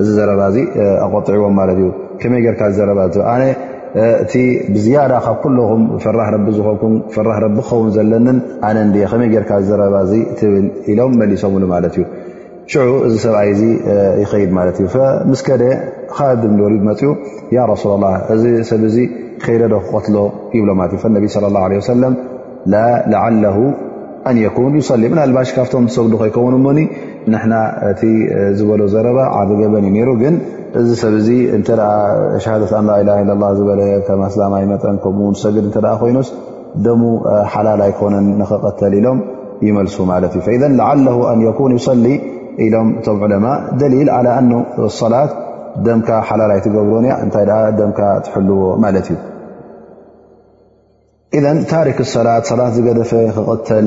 እዚ 0.00 0.08
ዘረባ 0.18 0.42
ኣቆጥዒዎም 1.06 1.56
ከመይ 2.22 2.42
ጌካ 2.46 2.60
ዘረባ 2.78 3.00
ኣ 3.34 3.36
እቲ 4.24 4.34
ብዝያዳ 4.74 5.10
ካብ 5.24 5.34
ኩልኹም 5.42 5.82
ፍራህ 6.02 6.28
ረ 6.34 6.36
ዝኩም 6.58 6.92
ፍራህ 7.14 7.38
ክኸውን 7.56 7.88
ዘለንን 7.96 8.38
ነ 8.76 8.96
ከመይ 9.12 9.34
ርካ 9.42 9.52
ዘረባ 9.70 9.96
ብል 10.40 10.60
ኢሎም 10.92 11.12
መሊሶምሉ 11.20 11.62
ማ 11.72 11.80
ዩ 11.98 12.04
ዑ 12.82 12.90
እዚ 13.08 13.14
ሰብኣይ 13.26 13.50
ይይድ 14.22 14.50
ማእ 14.58 14.68
ምስከደ 15.30 15.62
ካ 16.16 16.28
ወሊድ 16.64 16.82
መፅኡ 16.88 17.10
ሱላ 17.82 17.92
ላ 18.04 18.12
እዚ 18.34 18.44
ሰብ 18.70 18.82
ዚ 18.94 19.06
ከይደዶ 19.44 19.74
ክቆትሎ 19.86 20.16
ብሎእ 20.54 21.04
ነቢ 21.16 21.26
ሰለም 21.38 22.12
ላዓለ 23.14 23.44
ኣንኩን 24.30 24.74
ዩሰሊም 24.78 25.12
ናባሽ 25.18 25.48
ካብቶም 25.54 25.84
ዝሰጉሉ 25.90 26.12
ከይከውንሞ 26.20 26.66
ንና 27.32 27.52
እቲ 27.90 28.00
ዝበሎ 28.58 28.82
ዘረባ 28.94 29.18
ዓደ 29.40 29.50
ገበን 29.60 29.84
እዩ 29.90 29.98
ሩ 30.08 30.10
ግን 30.22 30.34
እዚ 30.80 30.88
ሰብ 31.02 31.14
ዚ 31.26 31.30
እተ 31.56 31.68
ሸሃት 32.44 32.72
ን 32.84 32.84
ላላ 33.10 33.48
ዝበለ 33.58 33.80
ከ 34.06 34.10
ስላማይመጠን 34.34 34.96
ከምኡ 35.04 35.30
ሰግድ 35.44 35.64
እተ 35.70 35.76
ኮይኑስ 36.02 36.28
ደሙ 36.86 37.02
ሓላል 37.52 37.80
ኣይኮነን 37.86 38.26
ንኽቀተል 38.40 38.94
ኢሎም 39.00 39.18
ይመልሱ 39.66 39.96
ማት 40.10 40.36
እዩ 40.40 40.60
ላዓ 40.80 40.90
ይሊ 41.58 42.08
ኢሎም 42.66 42.88
እቶም 43.00 43.20
ለማ 43.32 43.46
ደሊል 43.80 44.08
ሰላት 45.00 45.32
ደምካ 45.84 46.08
ሓላል 46.28 46.50
ይ 46.56 46.60
ትገብሮን 46.64 47.04
ያእታይ 47.10 47.46
ደምካ 47.80 48.00
ትልዎ 48.26 48.62
ማለት 48.84 49.06
እዩ 51.38 51.44
ታሪክ 51.74 51.98
ሰላት 52.16 52.48
ላት 52.58 52.72
ዝገደፈ 52.78 53.12
ክተል 53.50 53.86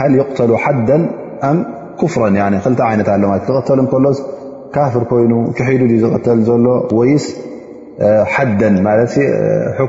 ሃ 0.00 0.06
ይቕተሉ 0.18 0.50
ሓደን 0.64 1.02
ኣም 1.48 1.56
ፍረ 2.12 2.24
ክል 2.64 2.74
ዓይነት 2.90 3.08
ሎ 3.22 3.28
ክተል 3.62 3.78
እከሎ 3.84 4.06
ካፍር 4.74 5.02
ኮይኑ 5.10 5.32
ክሒዱ 5.58 5.82
ዝቐተል 6.02 6.40
ዘሎ 6.48 6.66
ወይስ 6.98 7.24
ሓደን 8.34 8.76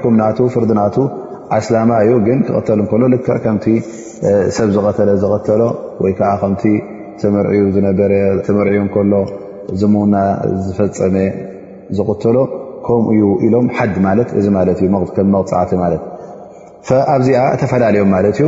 ኩምናቱ 0.06 0.38
ፍርድናቱ 0.54 0.96
ኣስላማ 1.58 1.92
እዩ 2.06 2.14
ግን 2.28 2.40
ክተል 2.48 2.80
እከሎ 2.86 3.02
ል 3.14 3.18
ከምቲ 3.46 3.66
ሰብ 4.56 4.70
ዝቀተለ 4.78 5.10
ዝቐተሎ 5.24 5.62
ወይከዓ 6.06 6.32
ከምቲ 6.42 6.64
ተመርዒኡ 7.22 7.64
ዝነበረ 7.76 8.12
ተመርዒ 8.48 8.74
ከሎ 8.96 9.14
ዝሙና 9.82 10.16
ዝፈፀመ 10.66 11.16
ዝቕተሎ 11.98 12.38
ከምኡ 12.86 13.10
እዩ 13.16 13.26
ኢሎም 13.46 13.68
ሓድ 13.78 13.96
ማለት 14.08 14.30
እ 14.40 14.44
እም 14.48 14.56
መቕፃዕቲ 15.36 15.74
ማለት 15.84 16.04
ኣብዚኣ 17.16 17.42
ተፈላለዮም 17.62 18.10
ማለት 18.16 18.36
እዩ 18.40 18.48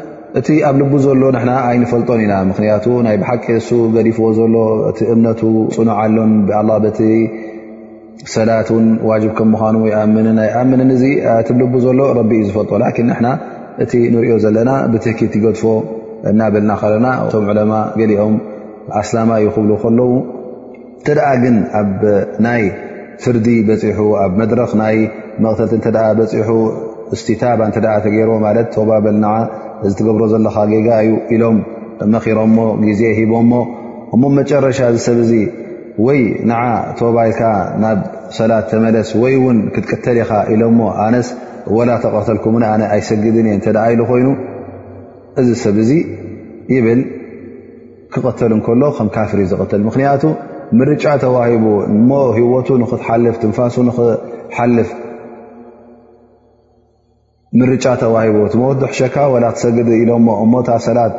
እቲ 0.39 0.49
ኣብ 0.67 0.75
ልቡ 0.81 0.93
ዘሎ 1.05 1.23
ና 1.47 1.51
ኣይንፈልጦን 1.69 2.19
ኢና 2.25 2.33
ምክንያቱ 2.49 2.85
ናይ 3.05 3.15
ብሓቂ 3.21 3.45
እሱ 3.61 3.69
ገዲፍዎ 3.95 4.27
ዘሎ 4.37 4.53
እቲ 4.89 4.99
እምነቱ 5.13 5.41
ፅኖዓ 5.75 5.97
ሎን 6.13 6.29
ኣ 6.59 6.77
ቲ 6.97 7.07
ሰላት 8.33 8.69
ን 8.83 8.85
ዋጅብ 9.09 9.31
ከም 9.37 9.49
ምዃኑ 9.53 9.75
ይኣምንን 9.89 10.37
ኣይኣምንን 10.45 10.89
እዚ 10.95 11.03
እቲ 11.33 11.49
ብል 11.73 11.81
ዘሎ 11.87 11.99
ረቢ 12.19 12.31
እዩ 12.41 12.45
ዝፈልጦ 12.49 12.73
ን 13.09 13.17
ና 13.25 13.31
እቲ 13.85 13.91
ንሪኦ 14.13 14.35
ዘለና 14.43 14.71
ብትኪት 14.93 15.33
ይገድፎ 15.39 15.63
እናብልና 16.31 16.71
ከለና 16.83 17.07
እቶም 17.25 17.45
ዕለማ 17.53 17.73
ገሊኦም 18.01 18.33
ኣስላማ 19.01 19.29
እዩ 19.41 19.47
ክብሉ 19.55 19.71
ከለዉ 19.83 20.09
እተ 21.01 21.07
ደኣ 21.19 21.29
ግን 21.43 21.55
ኣብ 21.79 22.01
ናይ 22.45 22.63
ፍርዲ 23.23 23.47
በፂሑ 23.69 23.99
ኣብ 24.23 24.33
መድረክ 24.43 24.71
ናይ 24.83 24.95
መቕተልቲ 25.45 25.75
እተ 25.91 25.97
በፂሑ 26.21 26.49
እስቲታባ 27.17 27.59
እተ 27.73 27.77
ተገይርዎ 28.05 28.35
ማለት 28.47 28.67
ተባ 28.77 28.89
በልና 29.07 29.25
እዚ 29.87 29.93
ትገብሮ 29.99 30.23
ዘለካ 30.31 30.57
ጌጋ 30.71 30.87
እዩ 31.03 31.11
ኢሎም 31.35 31.57
መኺሮሞ 32.13 32.57
ግዜ 32.87 33.01
ሂቦሞ 33.19 33.51
እሞ 34.15 34.23
መጨረሻ 34.39 34.79
እዚ 34.91 34.99
ሰብ 35.07 35.17
እዚ 35.23 35.33
ወይ 36.05 36.19
ንዓ 36.49 36.59
ተባልካ 36.99 37.41
ናብ 37.83 37.99
ሰላት 38.37 38.65
ተመለስ 38.71 39.09
ወይ 39.21 39.33
እውን 39.39 39.57
ክትቀተል 39.75 40.17
ኢኻ 40.23 40.31
ኢሎሞ 40.55 40.79
ኣነስ 41.05 41.27
ወላ 41.77 41.89
ተቐተልኩን 42.03 42.63
ኣነ 42.73 42.81
ኣይሰግድን 42.95 43.47
እየ 43.49 43.55
እተዳ 43.61 43.77
ኢሉ 43.95 44.01
ኮይኑ 44.11 44.27
እዚ 45.43 45.49
ሰብ 45.63 45.77
እዚ 45.83 45.91
ይብል 46.75 47.01
ክቐተል 48.13 48.51
እንከሎ 48.57 48.81
ከም 48.97 49.09
ካፍር 49.17 49.39
ዝቀተል 49.51 49.81
ምክንያቱ 49.89 50.23
ምርጫ 50.79 51.05
ተዋሂቡ 51.23 51.65
ሞ 52.09 52.19
ሂወቱ 52.37 52.67
ንኽትሓልፍ 52.83 53.35
ትንፋሱ 53.43 53.75
ንኽትሓልፍ 53.89 54.89
ምርጫ 57.59 57.85
ተዋሂቡ 58.01 58.35
ሞት 58.59 58.77
ድሕሸካ 58.81 59.15
ላ 59.43 59.47
ትሰግዲ 59.55 59.89
ኢሎሞ 60.01 60.25
እሞታ 60.43 60.69
ሰላት 60.85 61.15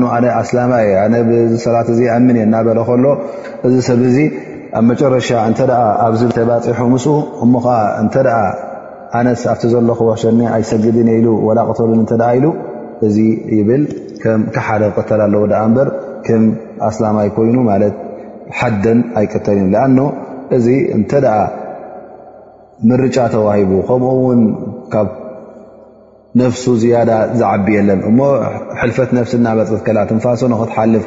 ኑ 0.00 0.08
ኣስላማ 0.40 0.72
የ 0.86 0.90
ሰላት 1.62 1.88
እ 1.92 2.02
ኣምን 2.16 2.36
እ 2.38 2.42
እናበረ 2.46 2.78
ከሎ 2.88 3.04
እዚ 3.66 3.74
ሰብ 3.86 4.00
ዚ 4.14 4.24
ኣብ 4.78 4.84
መጨረሻ 4.90 5.28
እተ 5.50 5.60
ኣብዚ 6.06 6.22
ተባፂሑ 6.38 6.78
ምስ 6.94 7.06
እሞከዓ 7.44 7.76
እንተ 8.02 8.14
ኣነስ 9.20 9.40
ኣብቲ 9.52 9.62
ዘለክዎ 9.74 10.08
ሸኒ 10.22 10.40
ኣይሰግድን 10.56 11.08
እ 11.14 11.16
ሉ 11.26 11.36
ላ 11.58 11.64
ቅተሉን 11.70 12.02
እተ 12.04 12.12
ኢሉ 12.40 12.46
እዚ 13.08 13.16
ይብል 13.58 13.84
ሓደ 14.66 14.82
ክተልኣለዉ 14.98 15.42
በ 15.78 15.88
ከም 16.28 16.44
ኣስላማይ 16.90 17.28
ኮይኑ 17.38 17.56
ማት 17.70 17.94
ሓደን 18.58 18.98
ኣይቀተል 19.20 19.74
ኣ 19.86 19.86
እዚ 20.58 20.66
እንተ 20.98 21.12
ምርጫ 22.90 23.16
ተዋሂቡ 23.32 23.70
ከምኡውን 23.88 24.40
ነፍሱ 26.38 26.64
ዝያዳ 26.82 27.10
ዝዓቢየለን 27.38 28.00
እሞ 28.08 28.18
ሕልፈት 28.80 29.10
ነፍሲ 29.18 29.32
ናመፅት 29.46 29.80
ከላ 29.86 29.98
ትንፋሶ 30.10 30.42
ንክትሓልፍ 30.52 31.04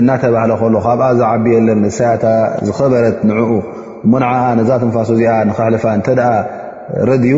እናተባህለ 0.00 0.52
ከሎ 0.60 0.74
ካብኣ 0.86 1.06
ዝዓቢየለን 1.20 1.82
ዝከበረት 2.68 3.18
ንኡ 3.28 3.50
ሞ 4.12 4.22
ን 4.22 4.30
ነዛ 4.60 4.70
ትንፋሶ 4.84 5.10
እዚኣ 5.18 5.34
ንክሕልፋ 5.50 5.84
እተ 5.98 6.08
ረድዩ 7.10 7.34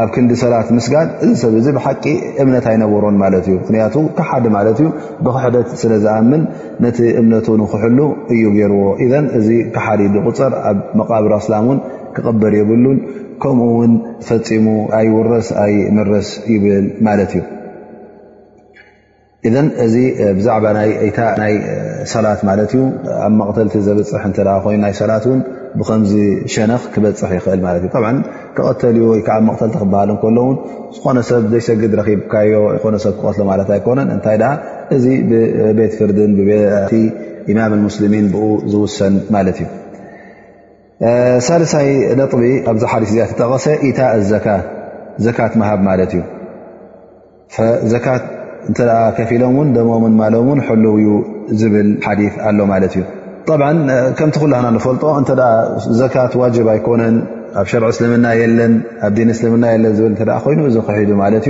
ኣብ 0.00 0.08
ክንዲ 0.14 0.32
ሰላት 0.42 0.68
ምስጋድ 0.76 1.08
እዚ 1.26 1.30
ሰብ 1.42 1.54
ዚ 1.64 1.68
ብሓቂ 1.76 2.04
እምነት 2.42 2.66
ኣይነብሮን 2.72 3.16
ማለት 3.22 3.44
እዩ 3.50 3.54
ምክንያቱ 3.62 3.94
ካሓደ 4.18 4.44
ማለት 4.56 4.78
እዩ 4.82 4.88
ብክሕደት 5.24 5.70
ስለዝኣምን 5.80 6.42
ነቲ 6.84 6.98
እምነት 7.22 7.46
ንክሕሉ 7.62 7.98
እዩ 8.34 8.42
ገይርዎ 8.58 8.82
እ 9.04 9.08
እዚ 9.38 9.48
ካሓዲ 9.76 10.02
ቁፀር 10.28 10.52
ኣብ 10.70 10.78
መቃብሮ 11.00 11.32
ኣስላም 11.40 11.66
እን 11.74 11.80
ክቐበር 12.16 12.52
የብሉን 12.60 12.98
ከምኡ 13.42 13.68
ውን 13.80 13.92
ፈፂሙ 14.28 14.66
ኣይ 14.98 15.06
ውረስ 15.16 15.48
ኣይ 15.64 15.74
መረስ 15.98 16.28
ይብል 16.52 16.86
ማለት 17.06 17.30
እዩ 17.38 17.44
እን 19.48 19.66
እዚ 19.84 19.94
ብዛዕባ 20.38 20.64
ታ 21.18 21.28
ናይ 21.40 21.52
ሰላት 22.12 22.40
ማለት 22.48 22.70
እዩ 22.76 22.82
ኣብ 23.26 23.32
መቕተልቲ 23.38 23.74
ዘበፅሕ 23.86 24.24
እ 24.30 24.32
ኮይኑ 24.66 24.80
ናይ 24.86 24.94
ሰላት 25.00 25.24
ን 25.38 25.40
ብከምዚ 25.80 26.12
ሸነኽ 26.52 26.82
ክበፅሕ 26.94 27.30
ይኽእል 27.38 27.60
ማት 27.66 27.84
እ 27.88 27.90
ክቐተልዩ 28.56 29.02
ወይከዓ 29.12 29.36
ብ 29.40 29.46
መተልቲ 29.48 29.74
ክበሃል 29.82 30.10
እከሎውን 30.16 30.56
ዝኾነ 30.96 31.18
ሰብ 31.30 31.44
ዘይሰግድ 31.52 31.92
ረኪብ 32.00 32.20
ካዮ 32.32 32.52
ዝኮነሰብ 32.76 33.14
ክቀትሎ 33.20 33.42
ማለት 33.52 33.68
ኣይኮነን 33.76 34.08
እንታይ 34.16 34.38
እዚ 34.96 35.06
ብቤት 35.30 35.92
ፍርድን 36.00 36.32
ብቲ 36.40 36.94
ኢማም 37.52 37.74
ሙስልሚን 37.88 38.26
ብ 38.32 38.34
ዝውሰን 38.72 39.14
ማለት 39.36 39.56
እዩ 39.64 39.68
ሳለሳይ 41.46 41.88
ነጥቢ 42.20 42.42
ኣብዚ 42.70 42.82
ሓዲ 42.92 43.04
እዚ 43.08 43.18
ጠቐሰ 43.38 43.66
ኢታ 43.88 44.00
ዘካት 44.30 44.64
ዘካት 45.26 45.52
ሃብ 45.68 45.80
ማለት 45.88 46.10
እዩ 46.16 46.22
ዘት 47.92 48.06
እ 48.08 49.24
ፊ 49.28 49.38
ሎም 49.42 49.56
ን 49.68 49.70
ደሞምን 49.76 50.14
ማሎም 50.20 50.48
ልው 50.84 50.96
ዝብል 51.60 51.88
ዲ 52.18 52.22
ኣሎ 52.48 52.58
ማለት 52.72 52.94
እዩ 52.98 53.04
ከምቲ 54.18 54.36
ላ 54.52 54.56
ንፈልጦ 54.76 55.04
ዘት 56.00 56.14
ዋጅብ 56.42 56.66
ኣይኮነን 56.74 57.16
ኣብ 57.60 57.66
ሸር 57.70 57.84
እስልምና 57.92 58.26
ለን 58.58 58.74
ኣብ 59.06 59.12
ዲን 59.18 59.30
ስልምና 59.40 59.64
የለን 59.74 60.12
ኮይኑ 60.44 60.60
እዚ 60.70 60.76
ክሒ 60.88 61.10
ማ 61.20 61.24
እዩ 61.40 61.48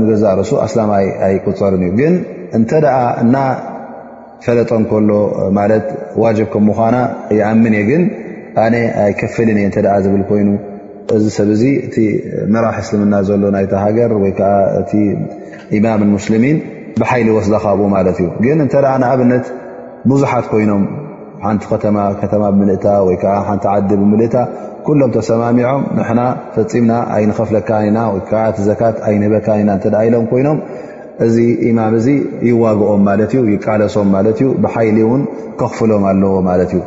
ንገዛ 0.00 0.24
ርእሱ 0.38 0.50
ኣስላይ 0.66 1.06
ኣይቁፀርን 1.28 1.82
እዩ 1.88 1.92
ግ 1.98 2.00
ፈለጠም 4.46 4.82
ከሎ 4.90 5.12
ማለት 5.58 5.86
ዋጅብ 6.22 6.48
ከምኳና 6.54 6.96
ይኣምን 7.38 7.74
እየ 7.80 7.84
ግን 7.90 8.02
ኣነ 8.64 8.74
ኣይ 9.04 9.12
ከፍልን 9.20 9.58
እየ 9.62 9.66
እተ 9.70 9.76
ዝብል 10.04 10.22
ኮይኑ 10.30 10.48
እዚ 11.16 11.24
ሰብዚ 11.38 11.62
እቲ 11.86 11.96
ምራሕ 12.52 12.76
እስልምና 12.84 13.14
ዘሎ 13.28 13.42
ናይቲ 13.54 13.72
ሃገር 13.84 14.10
ወይከዓ 14.22 14.52
እቲ 14.80 14.92
ኢማምሙስሊሚን 15.78 16.56
ብሓይሊ 17.00 17.28
ወስዘኻብኡ 17.36 17.84
ማለት 17.96 18.16
እዩ 18.22 18.26
ግን 18.44 18.58
እንተ 18.64 18.74
ንኣብነት 19.02 19.46
ብዙሓት 20.10 20.46
ኮይኖም 20.52 20.82
ሓንቲ 21.44 21.64
ከተማ 21.72 21.96
ከተማ 22.20 22.42
ብምልእታ 22.54 22.86
ወይከዓ 23.08 23.34
ሓንቲ 23.48 23.64
ዓዲ 23.74 23.90
ብምልእታ 24.02 24.36
ኩሎም 24.86 25.10
ተሰማሚዖም 25.16 25.82
ንና 26.08 26.20
ፈፂምና 26.54 26.92
ኣይንከፍለካ 27.14 27.70
ኢና 27.86 27.98
ከዓ 28.28 28.40
ቲ 28.56 28.64
ዘካት 28.68 28.96
ኣይንህበካ 29.08 29.46
ኢና 29.62 29.70
ኢሎም 30.08 30.24
ኮይኖም 30.30 30.58
እዚ 31.26 31.36
ኢማም 31.68 31.94
እ 32.00 32.12
ይዋግኦም 32.48 33.00
ማለት 33.08 33.30
እዩ 33.36 33.40
ይቃለሶም 33.54 34.08
ማለ 34.14 34.26
እዩ 34.34 34.40
ብሓይሊ 34.64 34.98
ውን 35.10 35.22
ከኽፍሎም 35.60 36.04
ኣለዎ 36.10 36.34
ማለት 36.48 36.70
ዩ 36.76 36.80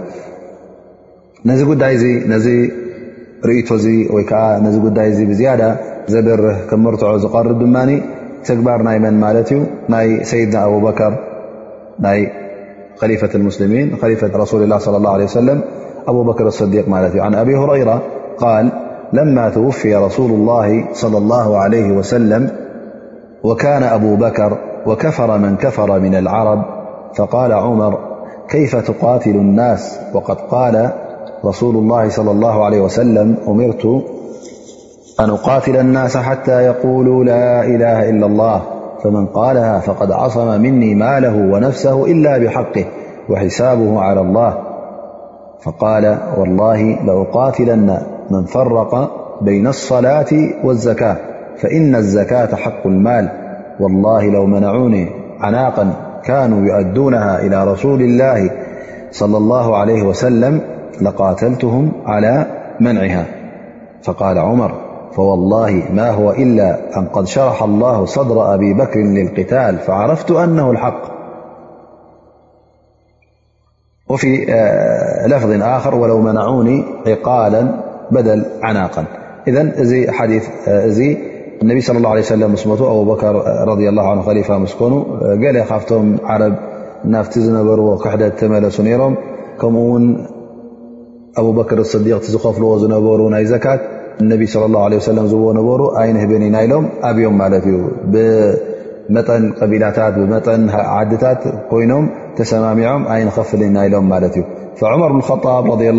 ነዚ 1.50 1.62
ጉዳይ 1.72 1.96
ዚ 2.02 2.06
ነዚ 2.34 2.48
ርእቶ 3.50 3.70
እዚ 3.80 3.86
ወይ 4.16 4.24
ከዓ 4.30 4.44
ነዚ 4.66 4.76
ጉዳይ 4.86 5.10
ብዝያዳ 5.32 5.62
ዘብርህ 6.14 6.58
ክምርትዖ 6.70 7.12
ዝቀር 7.24 7.48
ድማ 7.62 7.76
ትግባር 8.48 8.80
ናይ 8.88 8.98
መን 9.04 9.18
ማለት 9.26 9.50
እዩ 9.56 9.60
ናይ 9.94 10.08
ሰይድና 10.32 10.56
ኣበከር 10.74 11.14
ናይ 12.06 12.20
ከሊፈة 13.02 13.34
ሙስሚን 13.50 13.88
ፈ 14.00 14.02
ረ 14.62 14.64
ላ 14.72 14.76
ه 14.86 15.30
ሰለ 15.38 15.48
ኣ 16.12 16.16
በክር 16.30 16.48
صዲቅ 16.62 16.86
ማ 16.94 17.04
እዩ 17.10 17.18
ን 17.32 17.36
ኣብ 17.42 17.50
ሁረይራ 17.62 17.92
ል 18.66 18.70
ለማ 19.18 19.38
ትውፍያ 19.56 19.94
ረسل 20.08 20.32
الላه 20.40 20.68
صى 21.00 21.18
اله 21.24 21.48
ع 21.62 21.64
ሰለ 22.14 22.32
وكان 23.44 23.84
أبو 23.84 24.16
بكر 24.16 24.58
وكفر 24.86 25.38
من 25.38 25.56
كفر 25.58 26.00
من 26.00 26.16
العرب 26.16 26.64
فقال 27.16 27.54
عمر 27.54 27.98
كيف 28.50 28.76
تقاتل 28.76 29.30
الناس 29.36 30.00
وقد 30.14 30.36
قال 30.38 30.90
رسول 31.46 31.76
الله- 31.76 32.10
صلى 32.18 32.32
الله 32.32 32.66
عليه 32.66 32.82
وسلم 32.82 33.36
أمرت 33.48 33.86
أن 35.20 35.30
أقاتل 35.30 35.78
الناس 35.78 36.18
حتى 36.18 36.52
يقولوا 36.64 37.24
لا 37.24 37.64
إله 37.66 38.10
إلا 38.10 38.26
الله 38.26 38.62
فمن 39.04 39.26
قالها 39.26 39.80
فقد 39.80 40.12
عصم 40.12 40.62
مني 40.62 40.96
ماله 40.96 41.54
ونفسه 41.54 42.06
إلا 42.06 42.38
بحقه 42.38 42.86
وحسابه 43.30 44.02
على 44.02 44.22
الله 44.22 44.58
فقال 45.64 46.18
والله 46.38 46.82
لأقاتلن 47.06 47.98
من 48.32 48.44
فرق 48.46 49.12
بين 49.42 49.68
الصلاة 49.68 50.50
والزكاة 50.64 51.18
فإن 51.58 51.96
الزكاة 51.96 52.56
حق 52.56 52.88
المال 52.88 53.30
والله 53.80 54.30
لو 54.30 54.46
منعوني 54.46 55.08
عناقا 55.40 55.94
كانوا 56.24 56.68
يؤدونها 56.68 57.40
إلى 57.40 57.64
رسول 57.72 58.02
الله- 58.02 58.50
صلى 59.12 59.38
الله 59.38 59.78
عليه 59.78 60.04
وسلم- 60.04 60.62
لقاتلتهم 61.02 61.92
على 62.06 62.46
منعها 62.80 63.26
فقال 64.04 64.38
عمر 64.40 64.72
فوالله 65.16 65.84
ما 65.94 66.10
هو 66.12 66.32
إلا 66.32 66.78
أن 66.98 67.06
قد 67.06 67.28
شرح 67.28 67.64
الله 67.64 68.06
صدر 68.06 68.54
أبي 68.54 68.74
بكر 68.74 69.00
للقتال 69.00 69.78
فعرفت 69.78 70.32
أنه 70.32 70.72
الحق 70.72 71.02
وفي 74.10 74.38
لفظ 75.28 75.52
آخر 75.64 75.96
ولو 75.96 76.22
منعوني 76.22 76.84
عقالا 77.08 77.68
بدل 78.12 78.46
عناقا 78.64 79.06
إذن 79.48 80.12
حديث 80.12 80.50
ي 81.00 81.31
ነቢ 81.70 81.80
صى 81.88 81.94
ه 81.94 82.02
ه 84.28 84.32
ር 84.40 84.62
ስኮኑ 84.72 84.94
ገ 85.42 85.46
ካብቶም 85.70 86.06
ዓረብ 86.34 86.54
ናፍቲ 87.14 87.34
ዝነበርዎ 87.46 87.90
ክሕደ 88.04 88.24
መለሱ 88.54 88.78
ሮም 89.02 89.14
ከምኡውን 89.60 90.06
ኣበክር 91.42 91.80
صዲቅቲ 91.92 92.26
ዝፍልዎ 92.36 92.72
ዝነበሩ 92.84 93.20
ናይ 93.36 93.46
ዘካት 93.54 93.82
ص 94.54 94.56
ه 94.86 95.02
ዝ 95.34 95.34
ነበሩ 95.60 95.82
ይንብ 96.08 96.32
ኢና 96.48 96.56
ኢሎም 96.68 96.86
ኣብዮም 97.10 97.36
እዩ 97.60 97.76
ብመጠ 98.14 99.28
ቢላታ 99.74 100.00
ድታት 101.12 101.42
ኮይኖም 101.72 102.06
ተሰማሚዖም 102.40 103.02
ኣይንፍል 103.16 103.62
ና 103.76 103.84
ኢሎም 103.90 104.08
እዩ 104.18 104.46
ር 104.80 104.80
ጣ 104.80 104.94
ኡ 105.68 105.94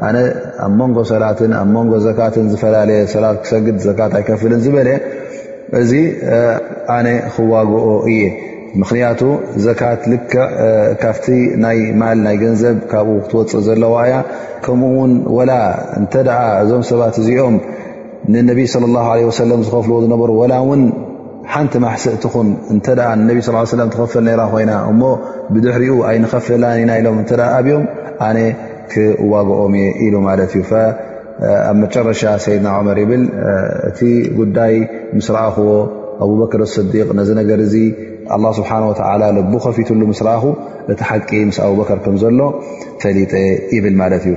ኣነ 0.08 0.18
ኣብ 0.66 0.74
መንጎ 0.80 0.98
ሰላትን 1.14 1.52
ኣብ 1.62 1.68
ንጎ 1.86 1.94
ዘካትን 2.06 2.46
ዝፈላለየ 2.52 3.02
ሰላት 3.16 3.36
ክሰግድ 3.44 3.76
ዘካት 3.88 4.12
ኣይከፍልን 4.20 4.62
ዝበለ 4.66 4.90
እዚ 5.80 5.92
ኣነ 6.96 7.08
ክዋግኦ 7.36 7.86
እየ 8.14 8.22
ምክንያቱ 8.82 9.22
ዘካት 9.66 10.02
ልክዕ 10.12 10.42
ካብቲ 11.04 11.26
ናይ 11.66 11.80
ማል 12.00 12.18
ናይ 12.26 12.36
ገንዘብ 12.44 12.76
ካብኡ 12.92 13.14
ክትወፅእ 13.26 13.62
ዘለዋ 13.68 13.96
እያ 14.08 14.16
ከምኡ 14.66 14.92
ውን 15.02 15.14
ወላ 15.38 15.52
እንተደ 16.00 16.30
እዞም 16.64 16.84
ሰባት 16.92 17.16
እዚኦም 17.22 17.56
ንነቢ 18.34 18.60
ለ 18.84 18.92
ላ 18.96 19.06
ሰለም 19.42 19.62
ዝኸፍልዎ 19.68 19.98
ዝነበሩ 20.06 20.32
ላ 20.54 20.58
ውን 20.70 20.82
ሓንቲ 21.54 21.74
ማሕስእትኹን 21.86 22.50
እተ 22.74 22.88
ነቢ 23.30 23.38
ስ 23.48 23.78
ትኸፈል 23.94 24.28
ራ 24.40 24.42
ኮይና 24.52 24.74
እሞ 24.92 25.02
ብድሕሪኡ 25.54 25.94
ኣይንኸፈላን 26.10 26.78
ኢና 26.84 26.92
ኢሎም 27.00 27.18
እ 27.24 27.26
ኣብዮምነ 27.58 28.38
ዋግኦ 29.32 29.60
ኣብ 31.70 31.82
ረሻ 32.10 32.24
ሰድና 32.44 32.70
ር 32.98 33.04
እቲ 33.90 34.00
ጉዳይ 34.40 34.74
ስ 35.28 35.36
ረአዎ 35.36 35.68
ኣበር 36.26 36.62
صዲቅ 36.76 37.08
ነገ 37.40 37.52
ه 37.74 38.52
ስ 38.56 38.58
ከፊትሉ 39.66 40.02
ስ 40.20 40.24
ኹ 40.42 40.54
ቲ 41.00 41.08
ሓቂ 41.10 41.30
ኣبር 41.70 41.86
ከ 42.06 42.16
ዘሎ 42.24 42.40
ፈ 43.04 43.14
ብል 43.86 43.96
ማ 44.02 44.10
እዩ 44.20 44.28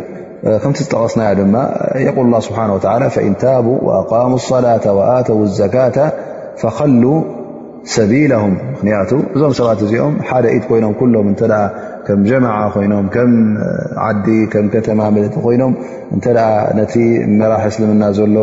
ከም 0.62 0.72
ዝጠቀስና 0.80 1.22
ድ 1.40 1.44
ه 1.44 2.22
ه 2.66 2.78
ታ 3.42 3.50
ق 4.10 4.12
صላة 4.50 4.82
ተው 5.28 5.38
لዘካة 5.50 5.96
ሰቢله 7.94 8.42
ምን 8.50 8.86
እዞም 9.36 9.52
ሰባት 9.58 9.80
እዚኦም 9.86 10.14
ደ 10.44 10.52
ኢ 10.58 10.60
ይኖም 10.76 10.92
ሎም 11.14 11.26
ጀ 12.28 12.30
ይኖ 12.84 12.94
ዓዲ 14.06 14.26
ከተማ 14.72 15.00
ለ 15.14 15.24
ኮይኖም 15.44 15.72
እ 16.16 16.32
ነቲ 16.78 16.94
መራ 17.38 17.52
እስልምና 17.70 18.02
ዘሎ 18.18 18.34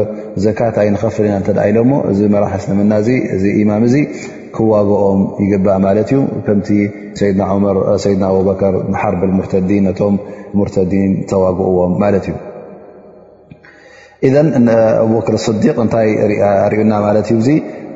ዘካት 0.45 0.77
ይ 0.87 0.91
ፍልና 1.15 1.59
ኢሎ 1.71 1.77
እዚ 2.11 2.19
ራ 2.43 2.45
እልምና 2.63 2.93
ማም 3.71 3.83
ክዋግኦም 4.55 5.19
ይግባ 5.43 5.67
ማት 5.83 5.97
እዩ 6.03 6.11
ከምቲ 6.45 6.69
ድ 7.37 7.39
በር 8.47 8.77
ሓርብ 9.01 9.21
ርተዲን 9.47 9.85
ቶ 9.99 10.09
ርተዲን 10.69 11.11
ተዋግእዎም 11.31 11.93
ማት 12.03 12.17
እዩ 12.21 12.33
ኣበክር 15.03 15.37
صዲ 15.45 15.63
እታይ 15.85 16.09
ርዩና 16.73 16.93
እዩ 17.21 17.37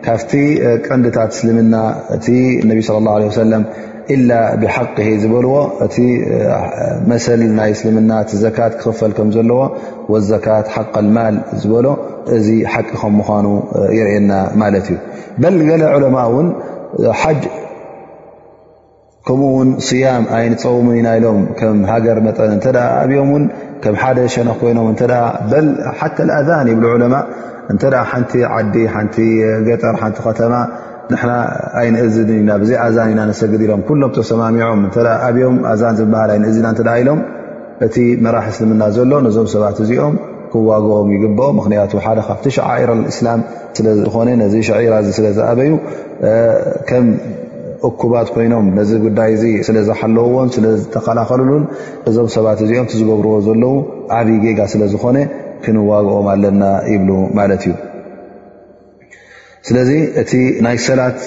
ካብቲ 0.06 0.32
ቀንዲታት 0.88 1.32
እስልምና 1.36 1.76
እ 2.16 2.40
ነ 2.68 2.72
صى 2.88 3.30
ሰ 3.38 3.40
إላ 4.14 4.32
ብሓق 4.62 4.94
ዝበልዎ 5.22 5.56
እቲ 5.86 5.96
መሰል 7.12 7.42
ናይ 7.60 7.70
እስልምና 7.76 8.12
ዘካት 8.44 8.74
ክክፈል 8.82 9.12
ከም 9.18 9.30
ዘለዎ 9.36 9.62
ዘካት 10.32 10.66
ሓ 10.74 10.84
ማል 11.16 11.36
ዝበሎ 11.62 11.86
እዚ 12.36 12.48
ሓቂ 12.74 12.90
ከም 13.02 13.14
ምኳኑ 13.20 13.46
የርእና 13.98 14.32
ማለት 14.62 14.86
እዩ 14.92 14.98
በ 15.42 15.52
ገለ 15.70 15.82
ዑለማ 15.96 16.18
ውን 16.36 16.48
ሓጅ 17.22 17.42
ከምኡውን 19.28 19.70
صያም 19.88 20.26
ኣይንፀውሙ 20.38 20.88
ናኢሎም 21.08 21.40
ከም 21.60 21.78
ሃገር 21.92 22.18
መጠ 22.28 22.38
እ 22.50 22.60
ኣብዮም 23.02 23.32
ን 23.44 23.46
ከ 23.84 23.94
ሓደ 24.04 24.18
ሸነ 24.34 24.50
ኮይኖም 24.60 24.88
ሓ 26.00 26.12
ኣذን 26.42 26.68
ይብ 26.74 26.82
ለማ 27.04 27.16
እ 27.74 27.94
ሓንቲ 28.12 28.32
ዓዲ 28.56 28.76
ቲ 29.16 29.26
ገጠር 29.68 29.96
ቲ 30.16 30.20
ከተማ 30.26 30.54
ንሕና 31.14 31.32
ኣይንእዝ 31.80 32.16
ኢና 32.42 32.52
ብዘይ 32.62 32.78
ኣዛን 32.86 33.10
ኢና 33.14 33.22
ነሰግድ 33.30 33.62
ኢሎም 33.66 33.82
ኩሎም 33.88 34.12
ተሰማሚዖም 34.18 34.80
እ 34.88 34.92
ኣብዮም 35.28 35.58
ኣዛን 35.72 35.94
ዝበሃል 36.00 36.30
ኣይ 36.36 36.40
ንእዝና 36.44 36.68
እተ 36.76 36.82
ኢሎም 37.02 37.20
እቲ 37.86 37.96
መራሒ 38.26 38.48
እስልምና 38.54 38.84
ዘሎ 38.98 39.12
ነዞም 39.26 39.48
ሰባት 39.54 39.78
እዚኦም 39.86 40.16
ክዋግኦም 40.52 41.08
ይግብኦ 41.16 41.46
ምክንያቱ 41.60 41.92
ሓደ 42.06 42.20
ካብቲ 42.28 42.46
ሸዓራ 42.58 42.92
እስላም 43.12 43.40
ስለዝኾነ 43.78 44.28
ነዚ 44.42 44.54
ሸዒራ 44.68 44.96
ስለዝኣበዩ 45.20 45.72
ከም 46.92 47.08
እኩባት 47.90 48.28
ኮይኖም 48.36 48.68
ነዚ 48.78 48.92
ጉዳይ 49.06 49.34
ስለዝሓለውዎን 49.70 50.50
ስለዝተከላኸልሉን 50.58 51.66
እዞም 52.12 52.30
ሰባት 52.38 52.62
እዚኦም 52.68 52.88
ዝገብርዎ 53.00 53.34
ዘለው 53.48 53.76
ዓብይዪ 54.20 54.40
ጌጋ 54.48 54.62
ስለዝኮነ 54.76 55.20
ክንዋግኦም 55.66 56.26
ኣለና 56.36 56.64
ይብሉ 56.94 57.12
ማለት 57.40 57.62
እዩ 57.70 57.74
ስለዚ 59.68 59.92
እቲ 60.22 60.32
ናይ 60.66 60.78
ሰላት 60.88 61.20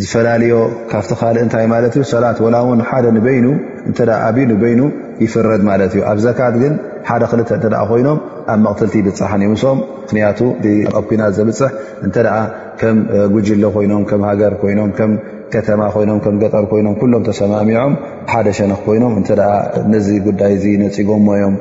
ዝፈላለዮ 0.00 0.54
ካብቲ 0.90 1.10
ካልእ 1.20 1.42
እንታይ 1.44 1.66
ማለት 1.72 1.92
እዩ 1.98 2.02
ሰላት 2.12 2.38
ወላ 2.44 2.56
ውን 2.68 2.80
ሓደ 2.88 3.04
ንበይኑ 3.16 3.46
እተ 3.90 3.98
ኣብዩ 4.26 4.42
ንበይኑ 4.50 4.80
ይፍረድ 5.24 5.62
ማለት 5.70 5.92
እዩ 5.96 6.02
ኣብ 6.10 6.18
ዘካት 6.24 6.54
ግን 6.62 6.72
ሓደ 7.08 7.22
ክልተ 7.30 7.50
እንተ 7.58 7.76
ኮይኖም 7.90 8.18
ኣብ 8.52 8.58
መቕትልቲ 8.66 8.94
ይብፅሓን 9.00 9.42
ይምሶም 9.46 9.78
ምክንያቱ 10.04 10.38
ኣኩናት 11.00 11.32
ዘብፅሕ 11.38 11.72
እንተ 12.06 12.16
ደኣ 12.26 12.36
ከም 12.80 12.98
ጉጅለ 13.34 13.64
ኮይኖም 13.76 14.02
ከም 14.10 14.22
ሃገር 14.30 14.54
ኮይኖም 14.62 14.90
ከም 14.98 15.12
ከተማ 15.54 15.80
ኮይኖም 15.96 16.18
ከም 16.24 16.36
ገጠር 16.42 16.64
ኮይኖም 16.72 16.94
ኩሎም 17.02 17.24
ተሰማሚዖም 17.28 17.94
ሓደ 18.32 18.46
ሸነክ 18.58 18.82
ኮይኖም 18.88 19.14
እንተ 19.20 19.30
ነዚ 19.94 20.08
ጉዳይ 20.28 20.52
እዚ 20.58 20.66
ነፂጎሞዮም 20.84 21.56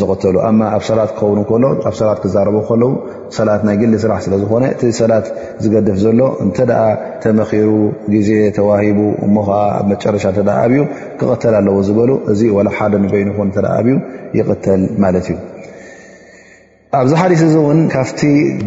ዝቕተሉ 0.00 0.36
እማ 0.48 0.60
ኣብ 0.76 0.82
ሰላት 0.88 1.10
ክኸውን 1.18 1.42
ከሎ 1.50 1.64
ኣብ 1.88 1.94
ሰላት 2.00 2.18
ክዛረቡ 2.24 2.56
ከለዉ 2.70 2.88
ሰላት 3.36 3.62
ናይ 3.66 3.76
ግሊ 3.80 3.94
ስራሕ 4.04 4.18
ስለዝኾነ 4.26 4.64
እቲ 4.74 4.82
ሰላት 4.98 5.26
ዝገድፍ 5.62 5.96
ዘሎ 6.04 6.20
እንተ 6.44 6.58
ኣ 6.82 6.86
ተመኪሩ 7.22 7.68
ግዜ 8.14 8.28
ተዋሂቡ 8.56 8.98
እሞ 9.26 9.34
ከዓ 9.48 9.58
ኣብ 9.78 9.86
መጨረሻ 9.92 10.24
ተ 10.36 10.40
ኣብዩ 10.62 10.78
ክቐተል 11.20 11.54
ኣለዎ 11.60 11.76
ዝበሉ 11.88 12.10
እዚ 12.32 12.40
ላ 12.66 12.72
ሓደ 12.78 12.92
ንበይንኹ 13.04 13.38
ተ 13.56 13.60
ብዩ 13.86 13.96
ይቅተል 14.38 14.82
ማለት 15.04 15.26
እዩ 15.32 15.36
ኣብዚ 17.00 17.12
ሓዲስ 17.20 17.40
እዚ 17.48 17.54
እውን 17.62 17.80
ካፍቲ 17.94 18.20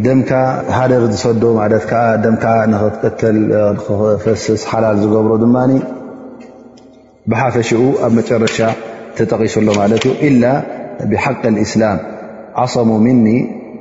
ደምካ 0.06 0.32
ሓደ 0.78 0.92
ዝሰዶ 1.14 1.44
ማለትዓ 1.62 2.00
ደምካ 2.26 2.46
ንኽትተል 2.74 3.40
ክፈስስ 3.84 4.64
ሓላል 4.72 4.98
ዝገብሮ 5.04 5.34
ድማ 5.44 5.56
ብሓፈሽኡ 7.32 7.82
ኣብ 8.06 8.12
መጨረሻ 8.20 8.58
ተጠቒሱሎ 9.18 9.68
ማለት 9.82 10.04
እዩ 10.10 10.14
ኢላ 10.30 10.46
ብሓቅ 11.12 11.34
እስላም 11.64 11.98
ዓሰሙ 12.64 12.90
ምኒ 13.06 13.28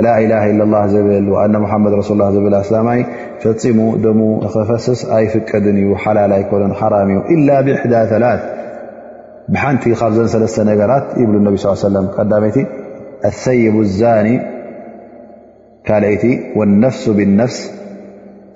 لا 0.00 0.18
إله 0.18 0.50
إلا 0.50 0.64
الله 0.64 0.86
زل 0.86 1.28
وأن 1.30 1.58
محمد 1.60 1.92
رسول 1.92 2.22
الله 2.22 2.62
سلم 2.62 2.86
م 2.86 4.06
م 4.18 4.40
فسس 4.64 5.04
أي 5.10 5.28
فدن 5.28 5.96
حلال 5.96 6.32
ي 6.40 6.44
كل 6.50 6.74
حرام 6.80 7.10
إلا 7.34 7.56
بإحدىلث 7.64 8.12
بحنت 9.52 9.82
رلنجرات 10.58 11.04
يبل 11.22 11.34
النبي 11.42 11.56
صلى 11.58 11.70
ل 11.72 11.74
عه 11.76 11.86
وسلم 11.88 12.04
ميت 12.44 12.56
الثيب 13.30 13.76
الزاني 13.86 14.34
كاليت 15.88 16.24
والنفس 16.58 17.04
بالنفس 17.18 17.58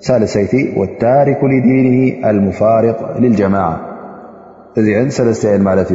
ثلسيت 0.07 0.53
والتارك 0.79 1.39
لدينه 1.53 1.99
المفارق 2.29 2.97
للجماعة 3.23 3.75
ذعن 4.87 5.09
ثلستن 5.17 5.61
مالت 5.67 5.89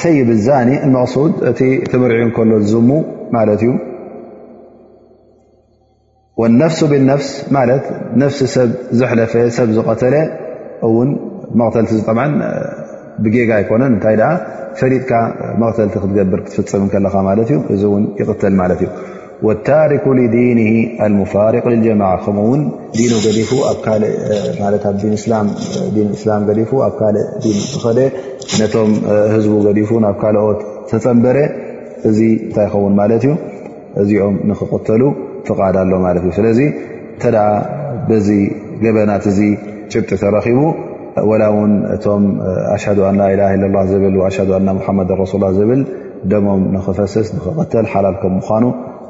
ሰይ 0.00 0.16
ብዛኒ 0.28 0.68
لقሱ 0.92 1.14
እ 1.48 1.66
ትምሪዑ 1.90 2.24
ሎ 2.52 2.62
ዝሙ 2.70 2.90
ማት 3.34 3.48
እዩ 3.56 3.62
ነፍ 6.60 6.78
ብነፍስ 6.90 7.28
ነ 8.20 8.28
ሰብ 8.54 8.70
ዝለፈ 9.00 9.32
ሰብ 9.56 9.68
ዝቀተለ 9.76 10.14
መተልቲ 11.60 11.92
ብጌጋ 13.24 13.50
ይኮነን 13.62 13.94
ታይ 14.04 14.16
ፈጥካ 14.80 15.12
መተልቲ 15.60 15.94
ክትገብር 16.02 16.40
ክትፍፅም 16.46 16.88
ከለካ 16.94 17.14
እ 17.54 17.56
እዚ 17.76 17.82
ን 18.02 18.04
ይተል 18.20 18.54
ማት 18.62 18.72
እዩ 18.76 18.90
ወታሪኩ 19.46 20.04
ዲን 20.34 20.58
ልሙፋርቅ 21.12 21.64
ልጀማ 21.74 22.02
ከምኡውን 22.24 22.60
ዲ 22.98 23.08
ዲ 23.36 23.40
ን 25.10 25.12
እስላም 26.18 26.44
ገዲፉ 26.48 26.70
ኣብ 26.86 26.94
ካልእ 27.02 27.26
ዲን 27.44 27.58
ዝኸደ 27.72 27.98
ነቶም 28.60 28.90
ህዝቡ 29.34 29.52
ገዲፉ 29.66 29.90
ናብ 30.04 30.16
ካልኦት 30.22 30.60
ተፀንበረ 30.92 31.38
እዚ 32.10 32.18
እንታይ 32.46 32.66
ይኸውን 32.68 32.94
ማለት 33.00 33.22
እዩ 33.28 33.32
እዚኦም 34.02 34.34
ንኽቕተሉ 34.48 35.02
ፍቃድ 35.50 35.74
ኣሎ 35.82 35.92
ማለት 36.06 36.24
እ 36.30 36.32
ስለዚ 36.38 36.60
ተደ 37.22 37.36
በዚ 38.08 38.28
ገበናት 38.84 39.24
እዚ 39.32 39.40
ጭብጢ 39.92 40.10
ተረኺቡ 40.22 40.60
ላ 41.40 41.44
ውን 41.58 41.72
እቶም 41.94 42.24
ኣሽ 42.74 42.84
ላላ 42.98 43.22
ብል 44.02 44.16
ሽ 44.36 44.46
ና 44.66 44.72
ሙሓመድ 44.80 45.10
ረሱል 45.22 45.44
ዝብል 45.58 45.82
ደሞም 46.32 46.62
ንኽፈስስ 46.74 47.28
ንኽተል 47.36 47.86
ሓላል 47.92 48.16
ከም 48.22 48.32
ምኳኑ 48.40 48.64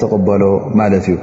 ተበሎ 0.00 0.42
ማለት 0.80 1.06
እዩ 1.10 1.18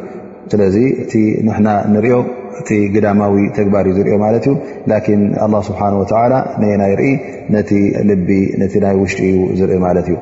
ስለዚ 0.51 0.75
እ 1.19 1.21
ና 1.65 1.73
ንሪኦ 1.93 2.17
እቲ 2.59 2.69
ግዳማዊ 2.93 3.33
ተግባር 3.57 3.85
እዩ 3.89 3.93
ዝርዮ 3.97 4.13
ማለት 4.25 4.43
እዩ 4.49 4.53
ላን 4.91 5.53
ስብሓን 5.69 5.93
ላ 6.33 6.37
አናይ 6.75 6.93
ርኢ 6.99 7.11
ነቲ 7.55 7.71
ልቢ 8.09 8.29
ነቲ 8.61 8.73
ናይ 8.85 8.95
ውሽጢ 9.01 9.21
እዩ 9.31 9.35
ዝርኢ 9.59 9.79
ማለት 9.87 10.07
እዩ 10.11 10.17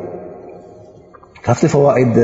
ካብቲ 1.45 1.63
ፈዋኢድ 1.73 2.15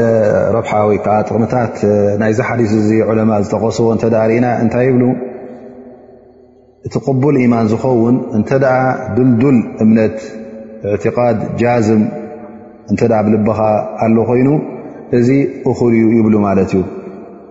ረብሓ 0.56 0.72
ወይ 0.89 0.97
ከዓ 1.06 1.14
ጥቕምታት 1.28 1.76
ናይዚ 2.22 2.39
ሓዲስ 2.47 2.72
እዚ 2.80 2.89
ዕለማ 3.12 3.32
ዝጠቐስቦ 3.43 3.86
እተ 3.97 4.03
ርእና 4.32 4.47
እንታይ 4.64 4.86
ይብሉ 4.89 5.03
እቲ 6.88 6.95
ቕቡል 7.08 7.36
ኢማን 7.43 7.68
ዝኸውን 7.72 8.16
እንተ 8.38 8.49
ደ 8.64 8.74
ዱልዱል 9.18 9.58
እምነት 9.86 10.18
እዕትቃድ 10.89 11.38
ጃዝም 11.62 12.03
እንተ 12.91 13.01
ብልበኻ 13.28 13.60
ኣሎ 14.06 14.18
ኮይኑ 14.30 14.49
እዚ 15.20 15.30
እኹር 15.72 15.93
ይብሉ 16.18 16.36
ማለት 16.47 16.70
እዩ 16.76 16.82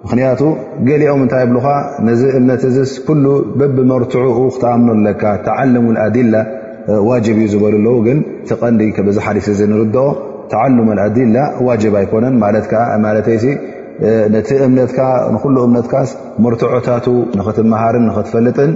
ምክንያቱ 0.07 0.41
ገሊኦም 0.87 1.21
እንታይ 1.25 1.43
ኣብልካ 1.45 1.69
ነዚ 2.07 2.23
እምነት 2.39 2.63
እዚስ 2.71 2.91
ኩሉ 3.09 3.25
በብመርትዑኡ 3.59 4.39
ክተኣምኖ 4.55 4.91
ለካ 5.07 5.23
ተዓሎሙኣዲላ 5.47 6.35
ዋጅብ 7.09 7.37
እዩ 7.43 7.47
ዝበሉለው 7.53 7.95
ግን 8.07 8.19
ተቐንዲ 8.49 8.81
ከዚ 8.97 9.17
ሓሊፍ 9.27 9.47
እዚ 9.53 9.61
ንርድኦ 9.71 10.03
ተዓልሙኣዲላ 10.53 11.37
ዋጀብ 11.69 11.95
ኣይኮነን 12.01 12.35
ማለትከዓ 12.43 12.83
ማለይ 13.05 13.39
ነቲ 14.35 14.49
እምነትካ 14.67 15.01
ንኩሉ 15.35 15.57
እምነትካ 15.69 15.95
መርትዖታቱ 16.45 17.07
ንኽትመሃርን 17.41 18.05
ንኽትፈልጥን 18.11 18.73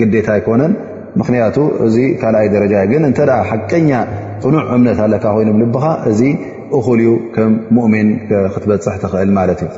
ግዴት 0.00 0.28
ኣይኮነን 0.36 0.74
ምክንያቱ 1.22 1.56
እዚ 1.86 1.96
ካልኣይ 2.22 2.48
ደረጃ 2.56 2.74
ግን 2.94 3.02
እንተ 3.10 3.18
ሓቀኛ 3.50 3.90
ፅኑዕ 4.46 4.64
እምነት 4.76 5.00
ኣለካ 5.06 5.24
ኮይኑ 5.36 5.48
ብልብኻ 5.60 5.84
እዚ 6.12 6.20
እኹል 6.80 7.00
ዩ 7.08 7.12
ከም 7.38 7.52
ሙእሚን 7.78 8.10
ክትበፅሕ 8.52 8.94
ትኽእል 9.06 9.30
ማለት 9.40 9.60
እዩ 9.68 9.72